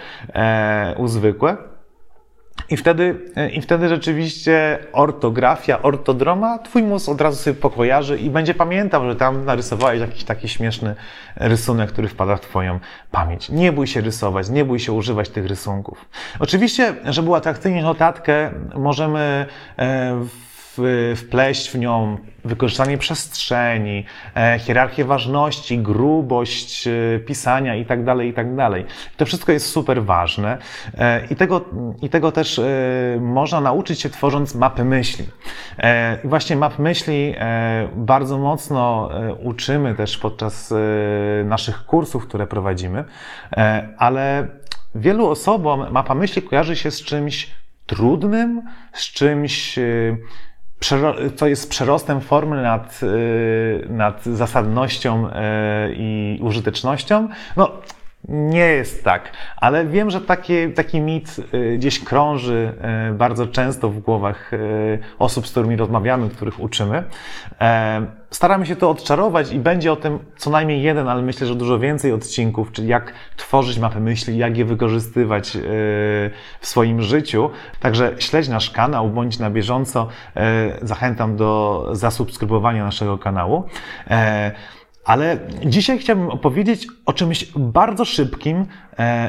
u 0.96 1.08
zwykłe. 1.08 1.69
I 2.68 2.76
wtedy, 2.76 3.20
I 3.52 3.60
wtedy 3.60 3.88
rzeczywiście 3.88 4.78
ortografia, 4.92 5.82
ortodroma, 5.82 6.58
twój 6.58 6.82
mózg 6.82 7.08
od 7.08 7.20
razu 7.20 7.42
sobie 7.42 7.60
pokojarzy 7.60 8.18
i 8.18 8.30
będzie 8.30 8.54
pamiętał, 8.54 9.10
że 9.10 9.16
tam 9.16 9.44
narysowałeś 9.44 10.00
jakiś 10.00 10.24
taki 10.24 10.48
śmieszny 10.48 10.94
rysunek, 11.36 11.92
który 11.92 12.08
wpada 12.08 12.36
w 12.36 12.40
twoją 12.40 12.80
pamięć. 13.10 13.48
Nie 13.48 13.72
bój 13.72 13.86
się 13.86 14.00
rysować, 14.00 14.48
nie 14.48 14.64
bój 14.64 14.78
się 14.78 14.92
używać 14.92 15.28
tych 15.28 15.46
rysunków. 15.46 16.08
Oczywiście, 16.38 16.94
żeby 17.04 17.30
uatrakcyjnić 17.30 17.82
notatkę, 17.82 18.50
możemy 18.74 19.46
e, 19.78 20.24
wpleść 21.16 21.70
w 21.70 21.78
nią 21.78 22.18
wykorzystanie 22.44 22.98
przestrzeni, 22.98 24.04
e, 24.36 24.58
hierarchię 24.58 25.04
ważności, 25.04 25.78
grubość 25.78 26.86
e, 26.86 27.18
pisania 27.18 27.76
itd., 27.76 28.04
tak 28.04 28.26
itd. 28.26 28.56
Tak 28.56 28.84
to 29.16 29.26
wszystko 29.26 29.52
jest 29.52 29.66
super 29.66 30.04
ważne 30.04 30.58
e, 30.98 31.26
i 31.26 31.36
tego, 31.36 31.64
i 32.02 32.08
tego 32.08 32.32
też 32.32 32.60
można 33.20 33.60
nauczyć 33.60 34.00
się 34.00 34.10
tworząc 34.10 34.54
mapy 34.54 34.84
myśli. 34.84 35.24
I 36.24 36.28
właśnie 36.28 36.56
map 36.56 36.78
myśli 36.78 37.34
bardzo 37.96 38.38
mocno 38.38 39.10
uczymy 39.42 39.94
też 39.94 40.18
podczas 40.18 40.74
naszych 41.44 41.86
kursów, 41.86 42.26
które 42.26 42.46
prowadzimy, 42.46 43.04
ale 43.98 44.48
wielu 44.94 45.28
osobom 45.28 45.92
mapa 45.92 46.14
myśli 46.14 46.42
kojarzy 46.42 46.76
się 46.76 46.90
z 46.90 47.02
czymś 47.02 47.50
trudnym, 47.86 48.62
z 48.92 49.12
czymś 49.12 49.78
co 51.36 51.46
jest 51.46 51.70
przerostem 51.70 52.20
formy 52.20 52.62
nad, 52.62 53.00
y, 53.02 53.86
nad 53.88 54.24
zasadnością 54.24 55.26
y, 55.26 55.30
i 55.96 56.38
użytecznością. 56.42 57.28
No, 57.56 57.72
nie 58.28 58.66
jest 58.66 59.04
tak, 59.04 59.32
ale 59.56 59.86
wiem, 59.86 60.10
że 60.10 60.20
taki, 60.74 61.00
mit 61.00 61.36
y, 61.54 61.76
gdzieś 61.78 62.04
krąży 62.04 62.72
bardzo 63.12 63.46
często 63.46 63.88
w 63.88 63.98
głowach 63.98 64.50
osób, 65.18 65.46
z 65.46 65.50
którymi 65.50 65.76
rozmawiamy, 65.76 66.28
których 66.28 66.60
uczymy. 66.60 67.04
E, 67.60 68.06
staramy 68.30 68.66
się 68.66 68.76
to 68.76 68.90
odczarować 68.90 69.52
i 69.52 69.58
będzie 69.58 69.92
o 69.92 69.96
tym 69.96 70.18
co 70.36 70.50
najmniej 70.50 70.82
jeden, 70.82 71.08
ale 71.08 71.22
myślę, 71.22 71.46
że 71.46 71.54
dużo 71.54 71.78
więcej 71.78 72.12
odcinków, 72.12 72.72
czyli 72.72 72.88
jak 72.88 73.12
tworzyć 73.36 73.78
mapy 73.78 74.00
myśli, 74.00 74.38
jak 74.38 74.56
je 74.56 74.64
wykorzystywać 74.64 75.56
e, 75.56 75.60
w 76.60 76.66
swoim 76.66 77.02
życiu. 77.02 77.50
Także 77.80 78.14
śledź 78.18 78.48
nasz 78.48 78.70
kanał, 78.70 79.08
bądź 79.08 79.38
na 79.38 79.50
bieżąco. 79.50 80.08
E, 80.36 80.78
zachęcam 80.82 81.36
do 81.36 81.88
zasubskrybowania 81.92 82.84
naszego 82.84 83.18
kanału. 83.18 83.64
E, 85.04 85.08
ale 85.08 85.38
dzisiaj 85.64 85.98
chciałbym 85.98 86.30
opowiedzieć 86.30 86.86
o 87.06 87.12
czymś 87.12 87.52
bardzo 87.56 88.04
szybkim 88.04 88.66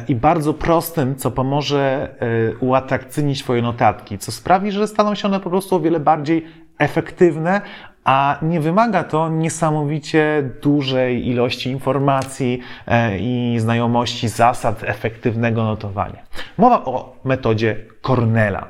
i 0.07 0.15
bardzo 0.15 0.53
prostym, 0.53 1.15
co 1.15 1.31
pomoże 1.31 2.15
uatrakcyjnić 2.59 3.43
Twoje 3.43 3.61
notatki, 3.61 4.17
co 4.17 4.31
sprawi, 4.31 4.71
że 4.71 4.87
staną 4.87 5.15
się 5.15 5.27
one 5.27 5.39
po 5.39 5.49
prostu 5.49 5.75
o 5.75 5.79
wiele 5.79 5.99
bardziej 5.99 6.45
efektywne, 6.77 7.61
a 8.03 8.37
nie 8.41 8.59
wymaga 8.59 9.03
to 9.03 9.29
niesamowicie 9.29 10.49
dużej 10.61 11.27
ilości 11.27 11.69
informacji 11.69 12.59
e, 12.87 13.19
i 13.19 13.59
znajomości 13.59 14.27
zasad 14.27 14.83
efektywnego 14.83 15.63
notowania. 15.63 16.23
Mowa 16.57 16.85
o 16.85 17.15
metodzie 17.23 17.75
Cornella. 18.01 18.67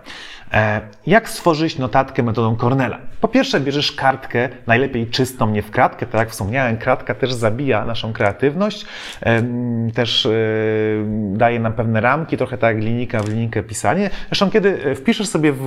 E, 0.54 0.82
jak 1.08 1.30
stworzyć 1.30 1.78
notatkę 1.78 2.24
metodą 2.24 2.56
Cornella? 2.56 2.98
Po 3.22 3.28
pierwsze, 3.28 3.60
bierzesz 3.60 3.92
kartkę, 3.92 4.50
najlepiej 4.68 5.08
czystą, 5.08 5.50
nie 5.50 5.62
w 5.62 5.72
kratkę. 5.72 6.06
Tak 6.06 6.20
jak 6.20 6.30
wspomniałem, 6.30 6.78
kratka 6.78 7.16
też 7.16 7.34
zabija 7.34 7.86
naszą 7.86 8.14
kreatywność, 8.14 8.86
też 9.94 10.26
e, 10.26 10.30
daje 11.34 11.60
nam 11.60 11.74
pewne 11.74 12.02
ramki, 12.02 12.38
trochę 12.38 12.58
tak 12.58 12.76
jak 12.76 12.86
linijka 12.86 13.20
w 13.20 13.30
linijkę 13.30 13.64
pisanie. 13.64 14.10
Zresztą, 14.28 14.52
kiedy 14.52 14.96
wpiszesz 14.96 15.28
sobie 15.28 15.52
w, 15.52 15.62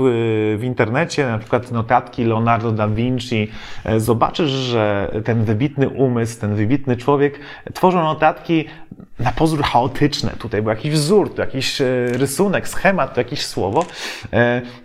w 0.58 0.64
internecie 0.64 1.26
na 1.26 1.38
przykład 1.38 1.72
notatki 1.72 2.24
Leonardo 2.24 2.72
da 2.72 2.88
Vinci, 2.88 3.50
e, 3.84 4.00
zobaczysz, 4.00 4.50
że 4.50 5.10
ten 5.24 5.44
wybitny 5.44 5.88
umysł, 5.88 6.40
ten 6.40 6.54
wybitny 6.54 6.96
człowiek 6.96 7.38
tworzył 7.74 8.00
notatki 8.00 8.64
na 9.18 9.32
pozór 9.32 9.62
chaotyczne. 9.62 10.30
Tutaj 10.38 10.62
był 10.62 10.70
jakiś 10.70 10.92
wzór, 10.92 11.34
tu 11.34 11.40
jakiś 11.40 11.82
rysunek, 12.12 12.68
schemat, 12.68 13.14
tu 13.14 13.20
jakieś 13.20 13.46
słowo. 13.46 13.84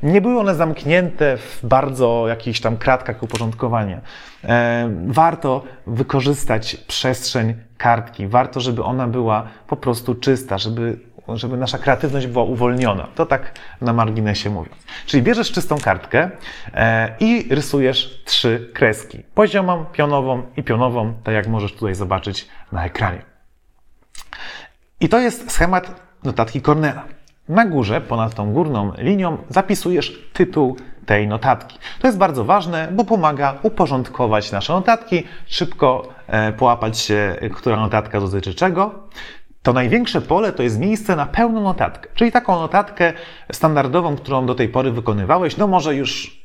Nie 0.03 0.21
były 0.21 0.39
one 0.39 0.55
zamknięte 0.55 1.37
w 1.37 1.59
bardzo 1.63 2.25
jakichś 2.27 2.59
tam 2.59 2.77
kratkach 2.77 3.23
uporządkowania. 3.23 4.01
E, 4.43 4.89
warto 5.07 5.63
wykorzystać 5.87 6.75
przestrzeń 6.75 7.53
kartki, 7.77 8.27
warto, 8.27 8.59
żeby 8.59 8.83
ona 8.83 9.07
była 9.07 9.47
po 9.67 9.75
prostu 9.75 10.15
czysta, 10.15 10.57
żeby, 10.57 10.99
żeby 11.27 11.57
nasza 11.57 11.77
kreatywność 11.77 12.27
była 12.27 12.43
uwolniona. 12.43 13.07
To 13.15 13.25
tak 13.25 13.59
na 13.81 13.93
marginesie 13.93 14.49
mówiąc. 14.49 14.77
Czyli 15.05 15.23
bierzesz 15.23 15.51
czystą 15.51 15.77
kartkę 15.77 16.29
e, 16.73 17.15
i 17.19 17.47
rysujesz 17.51 18.23
trzy 18.25 18.71
kreski. 18.73 19.23
Poziomą, 19.33 19.85
pionową 19.85 20.43
i 20.57 20.63
pionową, 20.63 21.13
tak 21.23 21.35
jak 21.35 21.47
możesz 21.47 21.73
tutaj 21.73 21.95
zobaczyć 21.95 22.47
na 22.71 22.85
ekranie. 22.85 23.28
I 25.01 25.09
to 25.09 25.19
jest 25.19 25.51
schemat 25.51 26.01
notatki 26.23 26.61
Cornela. 26.61 27.03
Na 27.49 27.65
górze, 27.65 28.01
ponad 28.01 28.35
tą 28.35 28.53
górną 28.53 28.91
linią, 28.97 29.37
zapisujesz 29.49 30.29
tytuł 30.33 30.75
tej 31.05 31.27
notatki. 31.27 31.79
To 31.99 32.07
jest 32.07 32.17
bardzo 32.17 32.45
ważne, 32.45 32.87
bo 32.91 33.05
pomaga 33.05 33.59
uporządkować 33.63 34.51
nasze 34.51 34.73
notatki, 34.73 35.23
szybko 35.45 36.07
e, 36.27 36.53
połapać 36.53 36.99
się, 36.99 37.35
która 37.55 37.77
notatka 37.77 38.19
dotyczy 38.19 38.53
czego. 38.53 39.07
To 39.63 39.73
największe 39.73 40.21
pole 40.21 40.53
to 40.53 40.63
jest 40.63 40.79
miejsce 40.79 41.15
na 41.15 41.25
pełną 41.25 41.61
notatkę, 41.61 42.09
czyli 42.15 42.31
taką 42.31 42.59
notatkę 42.59 43.13
standardową, 43.51 44.15
którą 44.15 44.45
do 44.45 44.55
tej 44.55 44.69
pory 44.69 44.91
wykonywałeś, 44.91 45.57
no 45.57 45.67
może 45.67 45.95
już 45.95 46.39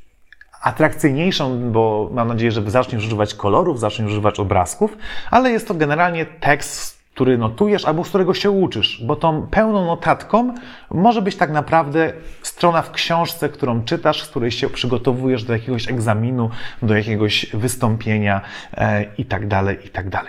atrakcyjniejszą, 0.62 1.72
bo 1.72 2.10
mam 2.12 2.28
nadzieję, 2.28 2.52
że 2.52 2.70
zaczniesz 2.70 3.04
używać 3.06 3.34
kolorów, 3.34 3.80
zaczniesz 3.80 4.10
używać 4.10 4.40
obrazków, 4.40 4.96
ale 5.30 5.50
jest 5.50 5.68
to 5.68 5.74
generalnie 5.74 6.26
tekst 6.26 6.93
który 7.14 7.38
notujesz 7.38 7.84
albo 7.84 8.04
z 8.04 8.08
którego 8.08 8.34
się 8.34 8.50
uczysz, 8.50 9.02
bo 9.04 9.16
tą 9.16 9.46
pełną 9.46 9.86
notatką 9.86 10.54
może 10.90 11.22
być 11.22 11.36
tak 11.36 11.50
naprawdę 11.50 12.12
strona 12.42 12.82
w 12.82 12.92
książce, 12.92 13.48
którą 13.48 13.84
czytasz, 13.84 14.22
z 14.22 14.28
której 14.28 14.50
się 14.50 14.70
przygotowujesz 14.70 15.44
do 15.44 15.52
jakiegoś 15.52 15.88
egzaminu, 15.88 16.50
do 16.82 16.96
jakiegoś 16.96 17.46
wystąpienia 17.46 18.40
e, 18.76 19.04
itd. 19.18 19.48
Tak 19.48 19.84
itd. 19.84 20.10
Tak 20.10 20.26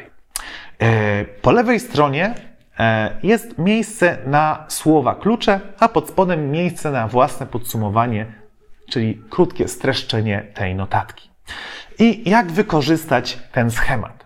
e, 0.79 1.25
po 1.25 1.51
lewej 1.51 1.79
stronie 1.79 2.33
e, 2.79 3.17
jest 3.23 3.57
miejsce 3.57 4.17
na 4.25 4.65
słowa 4.67 5.15
klucze, 5.15 5.59
a 5.79 5.89
pod 5.89 6.09
spodem 6.09 6.51
miejsce 6.51 6.91
na 6.91 7.07
własne 7.07 7.45
podsumowanie, 7.45 8.25
czyli 8.89 9.21
krótkie 9.29 9.67
streszczenie 9.67 10.41
tej 10.53 10.75
notatki. 10.75 11.29
I 11.99 12.29
jak 12.29 12.51
wykorzystać 12.51 13.39
ten 13.51 13.71
schemat? 13.71 14.24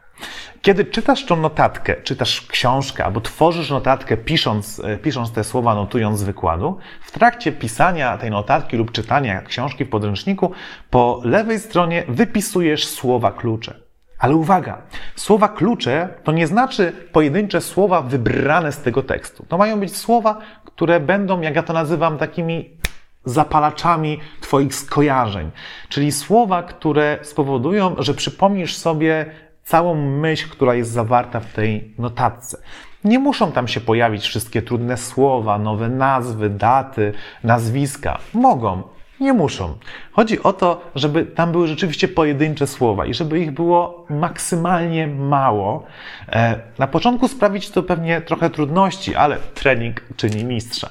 Kiedy 0.61 0.85
czytasz 0.85 1.25
tą 1.25 1.35
notatkę, 1.35 1.95
czytasz 2.03 2.41
książkę 2.41 3.05
albo 3.05 3.21
tworzysz 3.21 3.69
notatkę 3.69 4.17
pisząc, 4.17 4.81
e, 4.85 4.97
pisząc 4.97 5.31
te 5.31 5.43
słowa, 5.43 5.75
notując 5.75 6.19
z 6.19 6.23
wykładu, 6.23 6.77
w 7.01 7.11
trakcie 7.11 7.51
pisania 7.51 8.17
tej 8.17 8.31
notatki 8.31 8.77
lub 8.77 8.91
czytania 8.91 9.41
książki 9.41 9.85
w 9.85 9.89
podręczniku, 9.89 10.51
po 10.89 11.21
lewej 11.23 11.59
stronie 11.59 12.03
wypisujesz 12.07 12.87
słowa 12.87 13.31
klucze. 13.31 13.79
Ale 14.19 14.35
uwaga, 14.35 14.81
słowa 15.15 15.47
klucze 15.47 16.09
to 16.23 16.31
nie 16.31 16.47
znaczy 16.47 16.93
pojedyncze 17.11 17.61
słowa 17.61 18.01
wybrane 18.01 18.71
z 18.71 18.81
tego 18.81 19.03
tekstu. 19.03 19.45
To 19.47 19.57
mają 19.57 19.79
być 19.79 19.97
słowa, 19.97 20.37
które 20.65 20.99
będą, 20.99 21.41
jak 21.41 21.55
ja 21.55 21.63
to 21.63 21.73
nazywam, 21.73 22.17
takimi 22.17 22.77
zapalaczami 23.25 24.19
Twoich 24.41 24.75
skojarzeń. 24.75 25.51
Czyli 25.89 26.11
słowa, 26.11 26.63
które 26.63 27.19
spowodują, 27.21 27.95
że 27.97 28.13
przypomnisz 28.13 28.77
sobie 28.77 29.25
całą 29.69 29.95
myśl, 29.95 30.49
która 30.49 30.75
jest 30.75 30.91
zawarta 30.91 31.39
w 31.39 31.53
tej 31.53 31.93
notatce. 31.97 32.57
Nie 33.03 33.19
muszą 33.19 33.51
tam 33.51 33.67
się 33.67 33.81
pojawić 33.81 34.23
wszystkie 34.23 34.61
trudne 34.61 34.97
słowa, 34.97 35.59
nowe 35.59 35.89
nazwy, 35.89 36.49
daty, 36.49 37.13
nazwiska. 37.43 38.19
Mogą, 38.33 38.83
nie 39.19 39.33
muszą. 39.33 39.77
Chodzi 40.11 40.43
o 40.43 40.53
to, 40.53 40.81
żeby 40.95 41.25
tam 41.25 41.51
były 41.51 41.67
rzeczywiście 41.67 42.07
pojedyncze 42.07 42.67
słowa 42.67 43.05
i 43.05 43.13
żeby 43.13 43.39
ich 43.39 43.51
było 43.51 44.05
maksymalnie 44.09 45.07
mało. 45.07 45.85
E, 46.29 46.59
na 46.79 46.87
początku 46.87 47.27
sprawić 47.27 47.69
to 47.69 47.83
pewnie 47.83 48.21
trochę 48.21 48.49
trudności, 48.49 49.15
ale 49.15 49.37
trening 49.37 50.01
czyni 50.15 50.45
mistrza. 50.45 50.89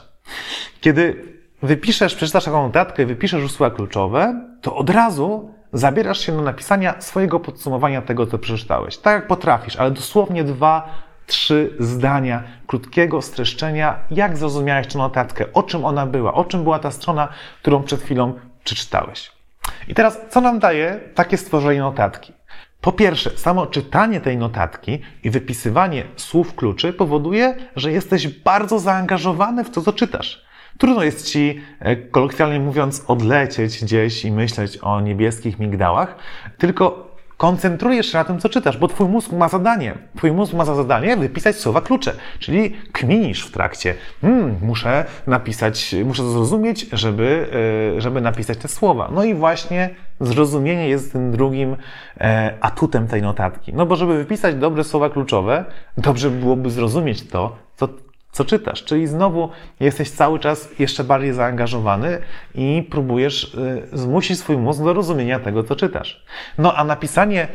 Kiedy 0.81 1.25
wypiszesz, 1.63 2.15
przeczytasz 2.15 2.45
taką 2.45 2.63
notatkę 2.63 3.03
i 3.03 3.07
wypiszesz 3.07 3.51
słowa 3.51 3.77
kluczowe, 3.77 4.45
to 4.63 4.77
od 4.77 4.91
razu 4.91 5.58
zabierasz 5.73 6.21
się 6.21 6.33
do 6.33 6.43
napisania 6.43 7.01
swojego 7.01 7.41
podsumowania 7.41 8.03
tego, 8.03 8.27
co 8.27 8.39
przeczytałeś. 8.39 8.99
Tak 8.99 9.15
jak 9.15 9.27
potrafisz, 9.27 9.77
ale 9.77 9.91
dosłownie 9.91 10.45
dwa, 10.45 10.89
trzy 11.27 11.77
zdania 11.79 12.43
krótkiego 12.67 13.23
streszczenia, 13.23 13.99
jak 14.11 14.37
zrozumiałeś 14.37 14.87
tę 14.87 14.99
notatkę, 14.99 15.45
o 15.53 15.63
czym 15.63 15.85
ona 15.85 16.07
była, 16.07 16.35
o 16.35 16.45
czym 16.45 16.63
była 16.63 16.79
ta 16.79 16.91
strona, 16.91 17.29
którą 17.63 17.83
przed 17.83 18.03
chwilą 18.03 18.35
przeczytałeś. 18.65 19.33
I 19.89 19.95
teraz, 19.95 20.21
co 20.29 20.41
nam 20.41 20.59
daje 20.59 21.01
takie 21.15 21.37
stworzenie 21.37 21.81
notatki? 21.81 22.33
Po 22.81 22.93
pierwsze, 22.93 23.31
samo 23.31 23.67
czytanie 23.67 24.21
tej 24.21 24.37
notatki 24.37 25.03
i 25.25 25.31
wypisywanie 25.31 26.05
słów 26.17 26.55
kluczy 26.55 26.93
powoduje, 26.93 27.55
że 27.77 27.93
jesteś 27.93 28.29
bardzo 28.29 28.79
zaangażowany 28.79 29.65
w 29.65 29.71
to, 29.71 29.83
co 29.83 29.93
czytasz. 29.93 30.48
Trudno 30.79 31.03
jest 31.03 31.27
ci, 31.27 31.61
e, 31.81 31.97
kolokwialnie 31.97 32.61
mówiąc, 32.61 33.05
odlecieć 33.07 33.85
gdzieś 33.85 34.25
i 34.25 34.33
myśleć 34.33 34.79
o 34.79 35.01
niebieskich 35.01 35.59
migdałach, 35.59 36.17
tylko 36.59 37.09
koncentrujesz 37.39 38.13
się 38.13 38.19
na 38.19 38.25
tym, 38.25 38.39
co 38.39 38.49
czytasz, 38.49 38.79
bo 38.79 38.89
twój 38.89 39.09
mózg 39.09 39.33
ma 39.33 39.49
zadanie. 39.49 39.95
Twój 40.17 40.33
mózg 40.33 40.55
ma 40.55 40.65
za 40.65 40.75
zadanie 40.75 41.17
wypisać 41.17 41.57
słowa 41.57 41.81
klucze, 41.81 42.13
czyli 42.39 42.77
kminisz 42.93 43.47
w 43.47 43.53
trakcie. 43.53 43.95
Hmm, 44.21 44.57
muszę 44.63 45.05
napisać, 45.27 45.95
muszę 46.05 46.31
zrozumieć, 46.31 46.87
żeby, 46.93 47.49
e, 47.97 48.01
żeby 48.01 48.21
napisać 48.21 48.59
te 48.59 48.69
słowa. 48.69 49.11
No 49.15 49.25
i 49.25 49.35
właśnie 49.35 49.91
zrozumienie 50.21 50.89
jest 50.89 51.13
tym 51.13 51.33
drugim 51.33 51.77
e, 52.21 52.55
atutem 52.61 53.07
tej 53.07 53.23
notatki. 53.23 53.73
No 53.75 53.87
bo 53.87 53.97
żeby 53.97 54.19
wypisać 54.19 54.55
dobre 54.55 54.85
słowa 54.85 55.11
kluczowe, 55.11 55.65
dobrze 55.97 56.31
byłoby 56.31 56.71
zrozumieć 56.71 57.29
to, 57.29 57.57
co 57.77 57.89
co 58.39 58.45
czytasz. 58.45 58.85
Czyli 58.85 59.07
znowu 59.07 59.51
jesteś 59.81 60.11
cały 60.11 60.39
czas 60.39 60.69
jeszcze 60.79 61.05
bardziej 61.05 61.33
zaangażowany 61.33 62.19
i 62.55 62.87
próbujesz 62.91 63.55
y, 63.55 63.89
zmusić 63.93 64.39
swój 64.39 64.57
mózg 64.57 64.83
do 64.83 64.93
rozumienia 64.93 65.41
tego, 65.41 65.65
co 65.65 65.77
czytasz. 65.77 66.25
No 66.59 66.75
a 66.75 66.85
napisanie 66.85 67.49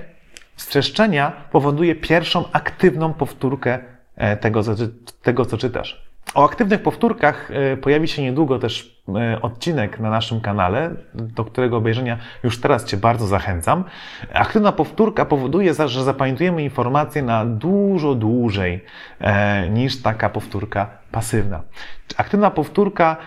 streszczenia 0.55 1.31
powoduje 1.51 1.95
pierwszą 1.95 2.45
aktywną 2.51 3.13
powtórkę 3.13 3.79
e, 4.15 4.37
tego, 4.37 4.61
tego 5.21 5.45
co 5.45 5.57
czytasz. 5.57 6.12
O 6.33 6.45
aktywnych 6.45 6.81
powtórkach 6.81 7.51
e, 7.51 7.77
pojawi 7.77 8.07
się 8.07 8.21
niedługo 8.21 8.59
też 8.59 9.03
e, 9.15 9.41
odcinek 9.41 9.99
na 9.99 10.09
naszym 10.09 10.41
kanale, 10.41 10.95
do 11.13 11.45
którego 11.45 11.77
obejrzenia 11.77 12.17
już 12.43 12.61
teraz 12.61 12.85
Cię 12.85 12.97
bardzo 12.97 13.27
zachęcam. 13.27 13.83
Aktywna 14.33 14.71
powtórka 14.71 15.25
powoduje, 15.25 15.73
że 15.85 16.03
zapamiętujemy 16.03 16.63
informacje 16.63 17.21
na 17.21 17.45
dużo 17.45 18.15
dłużej 18.15 18.85
e, 19.19 19.69
niż 19.69 20.01
taka 20.01 20.29
powtórka 20.29 20.89
pasywna. 21.11 21.61
Aktywna 22.17 22.51
powtórka 22.51 23.17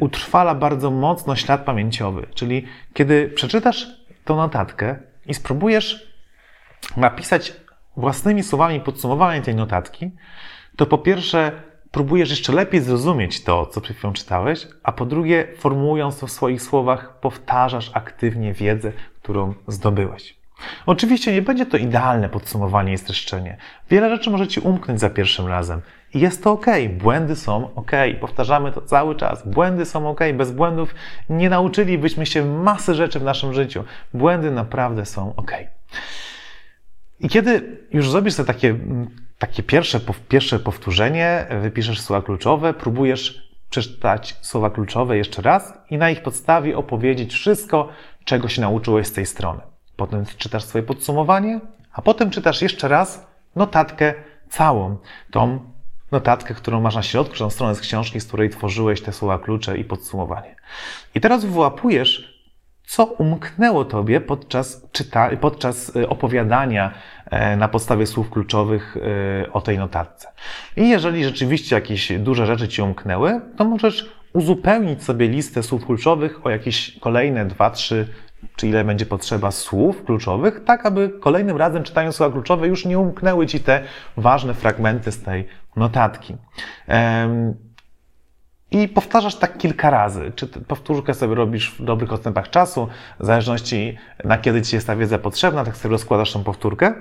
utrwala 0.00 0.54
bardzo 0.54 0.90
mocno 0.90 1.36
ślad 1.36 1.64
pamięciowy, 1.64 2.26
czyli 2.34 2.66
kiedy 2.92 3.28
przeczytasz 3.28 3.86
tą 4.24 4.36
notatkę 4.36 4.96
i 5.26 5.34
spróbujesz 5.34 6.14
napisać 6.96 7.52
własnymi 7.96 8.42
słowami 8.42 8.80
podsumowanie 8.80 9.42
tej 9.42 9.54
notatki, 9.54 10.10
to 10.76 10.86
po 10.86 10.98
pierwsze 10.98 11.52
próbujesz 11.94 12.30
jeszcze 12.30 12.52
lepiej 12.52 12.80
zrozumieć 12.80 13.44
to, 13.44 13.66
co 13.66 13.80
przed 13.80 13.96
chwilą 13.96 14.12
czytałeś, 14.12 14.66
a 14.82 14.92
po 14.92 15.06
drugie, 15.06 15.48
formułując 15.58 16.18
to 16.18 16.26
w 16.26 16.30
swoich 16.30 16.62
słowach, 16.62 17.20
powtarzasz 17.20 17.90
aktywnie 17.94 18.52
wiedzę, 18.52 18.92
którą 19.22 19.54
zdobyłeś. 19.68 20.36
Oczywiście 20.86 21.32
nie 21.32 21.42
będzie 21.42 21.66
to 21.66 21.76
idealne 21.76 22.28
podsumowanie 22.28 22.92
i 22.92 22.98
streszczenie. 22.98 23.56
Wiele 23.90 24.10
rzeczy 24.10 24.30
może 24.30 24.48
Ci 24.48 24.60
umknąć 24.60 25.00
za 25.00 25.10
pierwszym 25.10 25.46
razem. 25.46 25.80
I 26.14 26.20
jest 26.20 26.44
to 26.44 26.52
ok, 26.52 26.66
błędy 26.98 27.36
są 27.36 27.74
ok, 27.74 27.92
powtarzamy 28.20 28.72
to 28.72 28.80
cały 28.80 29.14
czas. 29.16 29.48
Błędy 29.48 29.84
są 29.84 30.10
ok, 30.10 30.20
bez 30.34 30.52
błędów 30.52 30.94
nie 31.30 31.50
nauczylibyśmy 31.50 32.26
się 32.26 32.44
masy 32.44 32.94
rzeczy 32.94 33.20
w 33.20 33.24
naszym 33.24 33.54
życiu. 33.54 33.84
Błędy 34.14 34.50
naprawdę 34.50 35.06
są 35.06 35.34
ok. 35.36 35.52
I 37.20 37.28
kiedy 37.28 37.78
już 37.92 38.10
zrobisz 38.10 38.34
sobie 38.34 38.46
takie 38.46 38.76
takie 39.38 39.62
pierwsze, 39.62 40.00
pierwsze 40.28 40.58
powtórzenie, 40.58 41.46
wypiszesz 41.62 42.00
słowa 42.00 42.22
kluczowe, 42.22 42.74
próbujesz 42.74 43.44
przeczytać 43.70 44.36
słowa 44.40 44.70
kluczowe 44.70 45.16
jeszcze 45.16 45.42
raz 45.42 45.72
i 45.90 45.98
na 45.98 46.10
ich 46.10 46.22
podstawie 46.22 46.76
opowiedzieć 46.76 47.32
wszystko, 47.32 47.88
czego 48.24 48.48
się 48.48 48.60
nauczyłeś 48.60 49.06
z 49.06 49.12
tej 49.12 49.26
strony. 49.26 49.60
Potem 49.96 50.24
czytasz 50.38 50.64
swoje 50.64 50.84
podsumowanie, 50.84 51.60
a 51.92 52.02
potem 52.02 52.30
czytasz 52.30 52.62
jeszcze 52.62 52.88
raz 52.88 53.26
notatkę 53.56 54.14
całą, 54.48 54.96
tą 55.30 55.58
notatkę, 56.12 56.54
którą 56.54 56.80
masz 56.80 56.94
na 56.94 57.02
środku, 57.02 57.36
tą 57.36 57.50
stronę 57.50 57.74
z 57.74 57.80
książki, 57.80 58.20
z 58.20 58.26
której 58.26 58.50
tworzyłeś 58.50 59.02
te 59.02 59.12
słowa 59.12 59.38
klucze 59.38 59.78
i 59.78 59.84
podsumowanie. 59.84 60.56
I 61.14 61.20
teraz 61.20 61.44
wyłapujesz 61.44 62.33
co 62.86 63.04
umknęło 63.04 63.84
Tobie 63.84 64.20
podczas, 64.20 64.86
czyta, 64.92 65.30
podczas 65.40 65.96
y, 65.96 66.08
opowiadania 66.08 66.94
e, 67.30 67.56
na 67.56 67.68
podstawie 67.68 68.06
słów 68.06 68.30
kluczowych 68.30 68.96
y, 68.96 69.52
o 69.52 69.60
tej 69.60 69.78
notatce. 69.78 70.28
I 70.76 70.88
jeżeli 70.88 71.24
rzeczywiście 71.24 71.76
jakieś 71.76 72.12
duże 72.18 72.46
rzeczy 72.46 72.68
Ci 72.68 72.82
umknęły, 72.82 73.40
to 73.56 73.64
możesz 73.64 74.12
uzupełnić 74.32 75.04
sobie 75.04 75.28
listę 75.28 75.62
słów 75.62 75.86
kluczowych 75.86 76.46
o 76.46 76.50
jakieś 76.50 76.98
kolejne 77.00 77.46
dwa, 77.46 77.70
trzy 77.70 78.08
czy 78.56 78.68
ile 78.68 78.84
będzie 78.84 79.06
potrzeba 79.06 79.50
słów 79.50 80.04
kluczowych, 80.04 80.64
tak 80.64 80.86
aby 80.86 81.10
kolejnym 81.20 81.56
razem 81.56 81.82
czytając 81.82 82.16
słowa 82.16 82.32
kluczowe 82.32 82.68
już 82.68 82.84
nie 82.84 82.98
umknęły 82.98 83.46
Ci 83.46 83.60
te 83.60 83.82
ważne 84.16 84.54
fragmenty 84.54 85.12
z 85.12 85.22
tej 85.22 85.48
notatki. 85.76 86.36
I 88.74 88.88
powtarzasz 88.88 89.36
tak 89.36 89.58
kilka 89.58 89.90
razy. 89.90 90.32
Czy 90.36 90.46
powtórkę 90.46 91.14
sobie 91.14 91.34
robisz 91.34 91.70
w 91.70 91.84
dobrych 91.84 92.12
odstępach 92.12 92.50
czasu, 92.50 92.88
w 93.20 93.26
zależności 93.26 93.98
na 94.24 94.38
kiedy 94.38 94.62
ci 94.62 94.76
jest 94.76 94.86
ta 94.86 94.96
wiedza 94.96 95.18
potrzebna, 95.18 95.64
tak 95.64 95.76
sobie 95.76 95.92
rozkładasz 95.92 96.32
tą 96.32 96.44
powtórkę. 96.44 96.94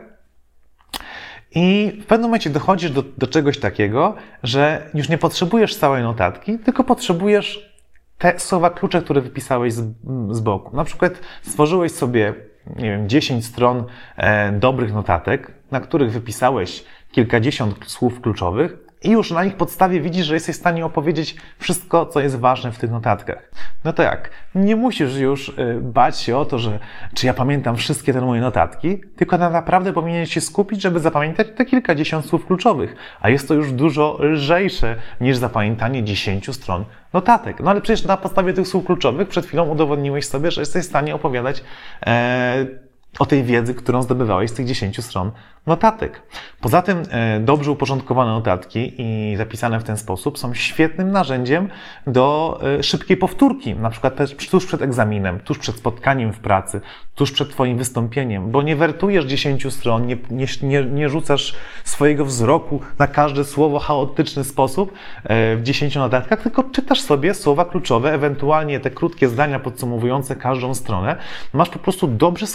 I 1.55 1.97
w 2.01 2.05
pewnym 2.05 2.29
momencie 2.29 2.49
dochodzisz 2.49 2.91
do, 2.91 3.03
do 3.17 3.27
czegoś 3.27 3.59
takiego, 3.59 4.15
że 4.43 4.89
już 4.93 5.09
nie 5.09 5.17
potrzebujesz 5.17 5.75
całej 5.75 6.03
notatki, 6.03 6.59
tylko 6.59 6.83
potrzebujesz 6.83 7.73
te 8.17 8.39
słowa 8.39 8.69
klucze, 8.69 9.01
które 9.01 9.21
wypisałeś 9.21 9.73
z, 9.73 9.93
z 10.31 10.39
boku. 10.39 10.75
Na 10.75 10.83
przykład 10.83 11.13
stworzyłeś 11.41 11.91
sobie, 11.91 12.33
nie 12.75 12.91
wiem, 12.91 13.09
10 13.09 13.45
stron 13.45 13.83
e, 14.17 14.51
dobrych 14.51 14.93
notatek, 14.93 15.51
na 15.71 15.79
których 15.79 16.11
wypisałeś 16.11 16.83
kilkadziesiąt 17.11 17.75
słów 17.85 18.21
kluczowych, 18.21 18.82
i 19.03 19.11
już 19.11 19.31
na 19.31 19.45
ich 19.45 19.55
podstawie 19.55 20.01
widzisz, 20.01 20.25
że 20.25 20.33
jesteś 20.33 20.55
w 20.55 20.59
stanie 20.59 20.85
opowiedzieć 20.85 21.35
wszystko, 21.57 22.05
co 22.05 22.19
jest 22.19 22.39
ważne 22.39 22.71
w 22.71 22.77
tych 22.77 22.91
notatkach. 22.91 23.51
No 23.83 23.93
to 23.93 24.03
jak? 24.03 24.29
Nie 24.55 24.75
musisz 24.75 25.17
już 25.17 25.49
y, 25.49 25.79
bać 25.81 26.19
się 26.19 26.37
o 26.37 26.45
to, 26.45 26.59
że 26.59 26.79
czy 27.13 27.27
ja 27.27 27.33
pamiętam 27.33 27.75
wszystkie 27.75 28.13
te 28.13 28.21
moje 28.21 28.41
notatki, 28.41 29.01
tylko 29.15 29.37
naprawdę 29.37 29.93
powinien 29.93 30.25
się 30.25 30.41
skupić, 30.41 30.81
żeby 30.81 30.99
zapamiętać 30.99 31.47
te 31.55 31.65
kilkadziesiąt 31.65 32.25
słów 32.25 32.45
kluczowych. 32.45 32.95
A 33.21 33.29
jest 33.29 33.47
to 33.47 33.53
już 33.53 33.71
dużo 33.71 34.17
lżejsze 34.19 34.95
niż 35.21 35.37
zapamiętanie 35.37 36.03
dziesięciu 36.03 36.53
stron 36.53 36.85
notatek. 37.13 37.59
No 37.59 37.71
ale 37.71 37.81
przecież 37.81 38.05
na 38.05 38.17
podstawie 38.17 38.53
tych 38.53 38.67
słów 38.67 38.85
kluczowych 38.85 39.27
przed 39.27 39.45
chwilą 39.45 39.69
udowodniłeś 39.69 40.27
sobie, 40.27 40.51
że 40.51 40.61
jesteś 40.61 40.85
w 40.85 40.89
stanie 40.89 41.15
opowiadać 41.15 41.63
e, 42.05 42.82
o 43.19 43.25
tej 43.25 43.43
wiedzy, 43.43 43.73
którą 43.73 44.01
zdobywałeś 44.01 44.49
z 44.49 44.53
tych 44.53 44.65
10 44.65 45.05
stron 45.05 45.31
notatek. 45.67 46.21
Poza 46.61 46.81
tym 46.81 47.03
e, 47.09 47.39
dobrze 47.39 47.71
uporządkowane 47.71 48.31
notatki 48.31 48.93
i 48.97 49.35
zapisane 49.37 49.79
w 49.79 49.83
ten 49.83 49.97
sposób 49.97 50.39
są 50.39 50.53
świetnym 50.53 51.11
narzędziem 51.11 51.69
do 52.07 52.59
e, 52.79 52.83
szybkiej 52.83 53.17
powtórki, 53.17 53.75
na 53.75 53.89
przykład 53.89 54.17
tuż 54.51 54.65
przed 54.65 54.81
egzaminem, 54.81 55.39
tuż 55.39 55.57
przed 55.57 55.75
spotkaniem 55.75 56.33
w 56.33 56.39
pracy, 56.39 56.81
tuż 57.15 57.31
przed 57.31 57.49
Twoim 57.49 57.77
wystąpieniem, 57.77 58.51
bo 58.51 58.61
nie 58.61 58.75
wertujesz 58.75 59.25
10 59.25 59.73
stron, 59.73 60.07
nie, 60.07 60.17
nie, 60.61 60.85
nie 60.85 61.09
rzucasz 61.09 61.55
swojego 61.83 62.25
wzroku 62.25 62.79
na 62.99 63.07
każde 63.07 63.43
słowo 63.43 63.79
chaotyczny 63.79 64.43
sposób 64.43 64.93
e, 65.23 65.55
w 65.55 65.63
10 65.63 65.95
notatkach, 65.95 66.41
tylko 66.41 66.63
czytasz 66.63 67.01
sobie 67.01 67.33
słowa 67.33 67.65
kluczowe, 67.65 68.13
ewentualnie 68.13 68.79
te 68.79 68.91
krótkie 68.91 69.29
zdania 69.29 69.59
podsumowujące 69.59 70.35
każdą 70.35 70.73
stronę. 70.73 71.15
Masz 71.53 71.69
po 71.69 71.79
prostu 71.79 72.07
dobrze 72.07 72.47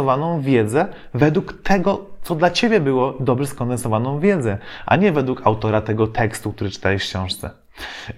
skondensowaną 0.00 0.40
wiedzę 0.40 0.86
według 1.14 1.62
tego, 1.62 2.06
co 2.22 2.34
dla 2.34 2.50
Ciebie 2.50 2.80
było 2.80 3.14
dobrze 3.20 3.46
skondensowaną 3.46 4.20
wiedzę, 4.20 4.58
a 4.86 4.96
nie 4.96 5.12
według 5.12 5.46
autora 5.46 5.80
tego 5.80 6.06
tekstu, 6.06 6.52
który 6.52 6.70
czytałeś 6.70 7.02
w 7.02 7.08
książce. 7.08 7.50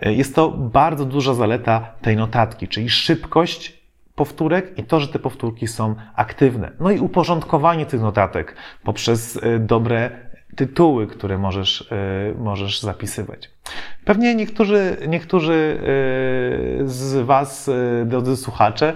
E, 0.01 0.12
jest 0.12 0.35
to 0.35 0.51
bardzo 0.51 1.05
duża 1.05 1.35
zaleta 1.35 1.95
tej 2.03 2.16
notatki, 2.16 2.68
czyli 2.68 2.90
szybkość 2.90 3.83
powtórek 4.14 4.79
i 4.79 4.85
to, 4.85 5.01
że 5.01 5.09
te 5.09 5.18
powtórki 5.18 5.68
są 5.68 5.95
aktywne. 6.16 6.71
No 6.81 6.90
i 6.90 6.99
uporządkowanie 6.99 7.87
tych 7.87 8.01
notatek 8.01 8.57
poprzez 8.85 9.37
e, 9.42 9.59
dobre 9.59 10.11
tytuły, 10.57 11.07
które 11.07 11.38
możesz, 11.38 11.92
e, 11.92 12.35
możesz 12.38 12.81
zapisywać. 12.81 13.51
Pewnie 14.05 14.35
niektórzy, 14.35 14.97
niektórzy 15.09 15.81
z 16.85 17.27
Was, 17.27 17.71
drodzy 18.05 18.37
słuchacze, 18.37 18.95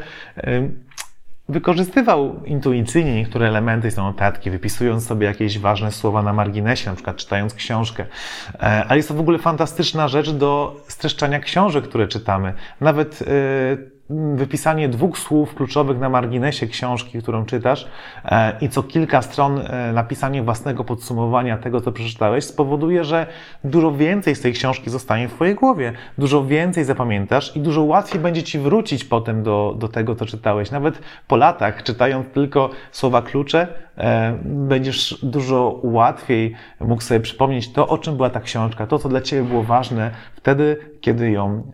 wykorzystywał 1.49 2.45
intuicyjnie 2.45 3.15
niektóre 3.15 3.49
elementy 3.49 3.91
z 3.91 3.97
notatki, 3.97 4.51
wypisując 4.51 5.07
sobie 5.07 5.27
jakieś 5.27 5.59
ważne 5.59 5.93
słowa 5.93 6.23
na 6.23 6.33
marginesie, 6.33 6.91
na 6.91 6.95
przykład 6.95 7.17
czytając 7.17 7.55
książkę. 7.55 8.07
E, 8.55 8.59
ale 8.61 8.97
jest 8.97 9.09
to 9.09 9.15
w 9.15 9.21
ogóle 9.21 9.39
fantastyczna 9.39 10.09
rzecz 10.09 10.31
do 10.31 10.81
streszczania 10.89 11.41
książek, 11.41 11.85
które 11.85 12.09
czytamy. 12.09 12.55
Nawet 12.81 13.23
e, 13.23 13.96
wypisanie 14.11 14.89
dwóch 14.89 15.19
słów 15.19 15.55
kluczowych 15.55 15.99
na 15.99 16.09
marginesie 16.09 16.67
książki, 16.67 17.23
którą 17.23 17.45
czytasz 17.45 17.89
e, 18.25 18.53
i 18.61 18.69
co 18.69 18.83
kilka 18.83 19.23
stron 19.23 19.59
e, 19.59 19.93
napisanie 19.93 20.43
własnego 20.43 20.85
podsumowania 20.85 21.59
tego, 21.59 21.81
co 21.81 21.93
przeczytałeś, 21.93 22.45
spowoduje, 22.45 23.05
że 23.05 23.27
dużo 23.65 23.93
więcej 23.93 24.35
z 24.35 24.41
tej 24.41 24.53
książki 24.53 24.91
zostanie 24.91 25.29
w 25.29 25.35
Twojej 25.35 25.55
głowie, 25.55 25.93
dużo 26.19 26.45
więcej 26.45 26.85
zapamiętasz 26.85 27.57
i 27.57 27.61
dużo 27.61 27.83
łatwiej 27.83 28.21
będzie 28.21 28.43
Ci 28.43 28.59
wrócić 28.59 29.05
potem 29.05 29.43
do, 29.43 29.75
do 29.79 29.89
tego, 29.89 30.15
co 30.15 30.27
czytałeś. 30.27 30.71
Nawet 30.71 30.99
po 31.29 31.37
latach, 31.37 31.83
czytając 31.83 32.29
tylko 32.29 32.71
słowa 32.93 33.23
klucze, 33.23 33.69
e, 33.99 34.39
będziesz 34.45 35.19
dużo 35.23 35.81
łatwiej 35.83 36.55
mógł 36.81 37.03
sobie 37.03 37.21
przypomnieć 37.21 37.73
to, 37.73 37.89
o 37.89 37.99
czym 37.99 38.17
była 38.17 38.31
ta 38.31 38.41
książka, 38.41 38.87
to, 38.87 38.99
co 38.99 39.09
dla 39.09 39.21
Ciebie 39.21 39.43
było 39.43 39.63
ważne 39.63 40.11
wtedy, 40.35 40.77
kiedy 41.01 41.31
ją 41.31 41.73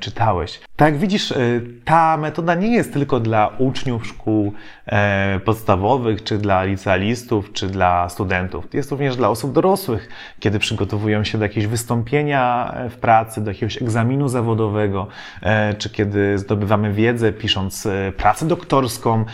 czytałeś. 0.00 0.60
Tak 0.76 0.92
jak 0.92 1.00
widzisz, 1.00 1.34
ta 1.84 2.16
metoda 2.16 2.54
nie 2.54 2.74
jest 2.74 2.92
tylko 2.92 3.20
dla 3.20 3.50
uczniów 3.58 4.06
szkół 4.06 4.52
e, 4.86 5.40
podstawowych, 5.44 6.22
czy 6.22 6.38
dla 6.38 6.64
licealistów, 6.64 7.52
czy 7.52 7.68
dla 7.68 8.08
studentów. 8.08 8.74
Jest 8.74 8.90
również 8.90 9.16
dla 9.16 9.28
osób 9.28 9.52
dorosłych, 9.52 10.08
kiedy 10.40 10.58
przygotowują 10.58 11.24
się 11.24 11.38
do 11.38 11.44
jakiegoś 11.44 11.66
wystąpienia 11.66 12.74
w 12.90 12.96
pracy, 12.96 13.40
do 13.40 13.50
jakiegoś 13.50 13.82
egzaminu 13.82 14.28
zawodowego, 14.28 15.06
e, 15.42 15.74
czy 15.74 15.90
kiedy 15.90 16.38
zdobywamy 16.38 16.92
wiedzę, 16.92 17.32
pisząc 17.32 17.86
e, 17.86 18.12
pracę 18.16 18.46
doktorską 18.46 19.24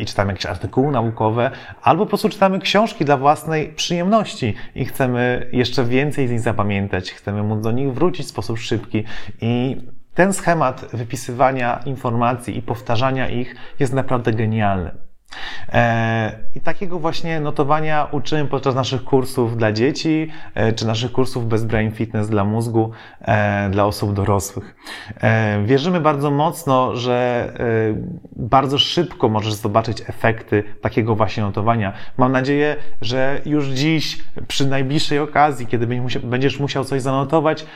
i 0.00 0.06
czytamy 0.06 0.32
jakieś 0.32 0.46
artykuły 0.46 0.92
naukowe, 0.92 1.50
albo 1.82 2.04
po 2.04 2.08
prostu 2.08 2.28
czytamy 2.28 2.58
książki 2.58 3.04
dla 3.04 3.16
własnej 3.16 3.68
przyjemności 3.68 4.54
i 4.74 4.84
chcemy 4.84 5.50
jeszcze 5.52 5.84
więcej 5.84 6.28
z 6.28 6.30
nich 6.30 6.40
zapamiętać, 6.40 7.10
chcemy 7.10 7.42
móc 7.42 7.62
do 7.62 7.72
nich 7.72 7.94
wrócić 7.94 8.26
w 8.26 8.28
sposób 8.28 8.58
szybki 8.58 9.04
i 9.40 9.76
ten 10.20 10.32
schemat 10.32 10.86
wypisywania 10.92 11.80
informacji 11.86 12.56
i 12.58 12.62
powtarzania 12.62 13.28
ich 13.28 13.54
jest 13.78 13.92
naprawdę 13.92 14.32
genialny. 14.32 15.09
E, 15.72 16.32
I 16.54 16.60
takiego 16.60 16.98
właśnie 16.98 17.40
notowania 17.40 18.08
uczymy 18.10 18.44
podczas 18.44 18.74
naszych 18.74 19.04
kursów 19.04 19.56
dla 19.56 19.72
dzieci, 19.72 20.28
e, 20.54 20.72
czy 20.72 20.86
naszych 20.86 21.12
kursów 21.12 21.48
bez 21.48 21.64
brain 21.64 21.92
fitness 21.92 22.28
dla 22.28 22.44
mózgu, 22.44 22.90
e, 23.20 23.70
dla 23.70 23.84
osób 23.84 24.12
dorosłych. 24.12 24.76
Wierzymy 25.64 26.00
bardzo 26.00 26.30
mocno, 26.30 26.96
że 26.96 27.20
bardzo 28.36 28.78
szybko 28.78 29.28
możesz 29.28 29.52
zobaczyć 29.52 30.00
efekty 30.00 30.64
takiego 30.80 31.14
właśnie 31.14 31.42
notowania. 31.42 31.92
Mam 32.18 32.32
nadzieję, 32.32 32.76
że 33.00 33.40
już 33.46 33.66
dziś, 33.66 34.24
przy 34.48 34.66
najbliższej 34.66 35.18
okazji, 35.18 35.66
kiedy 35.66 35.86
będziesz 36.22 36.60
musiał 36.60 36.84
coś 36.84 37.02
zanotować, 37.02 37.66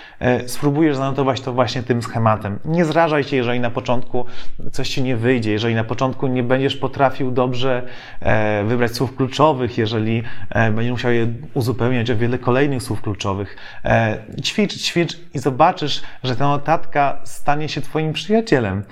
spróbujesz 0.46 0.96
zanotować 0.96 1.40
to 1.40 1.52
właśnie 1.52 1.82
tym 1.82 2.02
schematem. 2.02 2.58
Nie 2.64 2.84
zrażaj 2.84 3.24
się, 3.24 3.36
jeżeli 3.36 3.60
na 3.60 3.70
początku 3.70 4.24
coś 4.72 4.88
ci 4.88 5.02
nie 5.02 5.16
wyjdzie, 5.16 5.52
jeżeli 5.52 5.74
na 5.74 5.84
początku 5.84 6.26
nie 6.26 6.42
będziesz 6.42 6.76
potrafił 6.76 7.30
do 7.30 7.43
dobrze 7.44 7.82
e, 8.20 8.64
wybrać 8.64 8.92
słów 8.92 9.16
kluczowych, 9.16 9.78
jeżeli 9.78 10.22
e, 10.50 10.70
będzie 10.70 10.90
musiał 10.90 11.12
je 11.12 11.26
uzupełniać 11.54 12.10
o 12.10 12.16
wiele 12.16 12.38
kolejnych 12.38 12.82
słów 12.82 13.02
kluczowych. 13.02 13.56
E, 13.84 14.18
ćwicz, 14.42 14.74
ćwicz 14.74 15.18
i 15.34 15.38
zobaczysz, 15.38 16.02
że 16.22 16.36
ta 16.36 16.48
notatka 16.48 17.20
stanie 17.24 17.68
się 17.68 17.80
Twoim 17.80 18.12
przyjacielem 18.12 18.82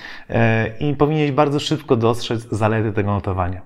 i 0.80 0.94
powinieneś 0.94 1.32
bardzo 1.32 1.60
szybko 1.60 1.96
dostrzec 1.96 2.48
zalety 2.50 2.92
tego 2.92 3.10
notowania. 3.10 3.62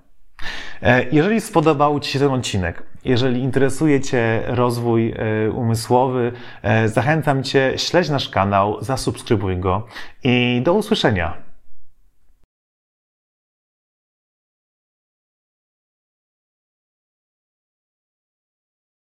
Jeżeli 1.13 1.41
spodobał 1.41 2.01
Ci 2.01 2.13
się 2.13 2.19
ten 2.19 2.31
odcinek, 2.31 2.83
jeżeli 3.05 3.41
interesuje 3.41 4.01
Cię 4.01 4.43
rozwój 4.47 5.15
umysłowy, 5.55 6.33
zachęcam 6.87 7.43
Cię, 7.43 7.73
śledź 7.77 8.09
nasz 8.09 8.29
kanał, 8.29 8.77
zasubskrybuj 8.81 9.57
go 9.57 9.87
i 10.25 10.61
do 10.65 10.75
usłyszenia. 10.75 11.46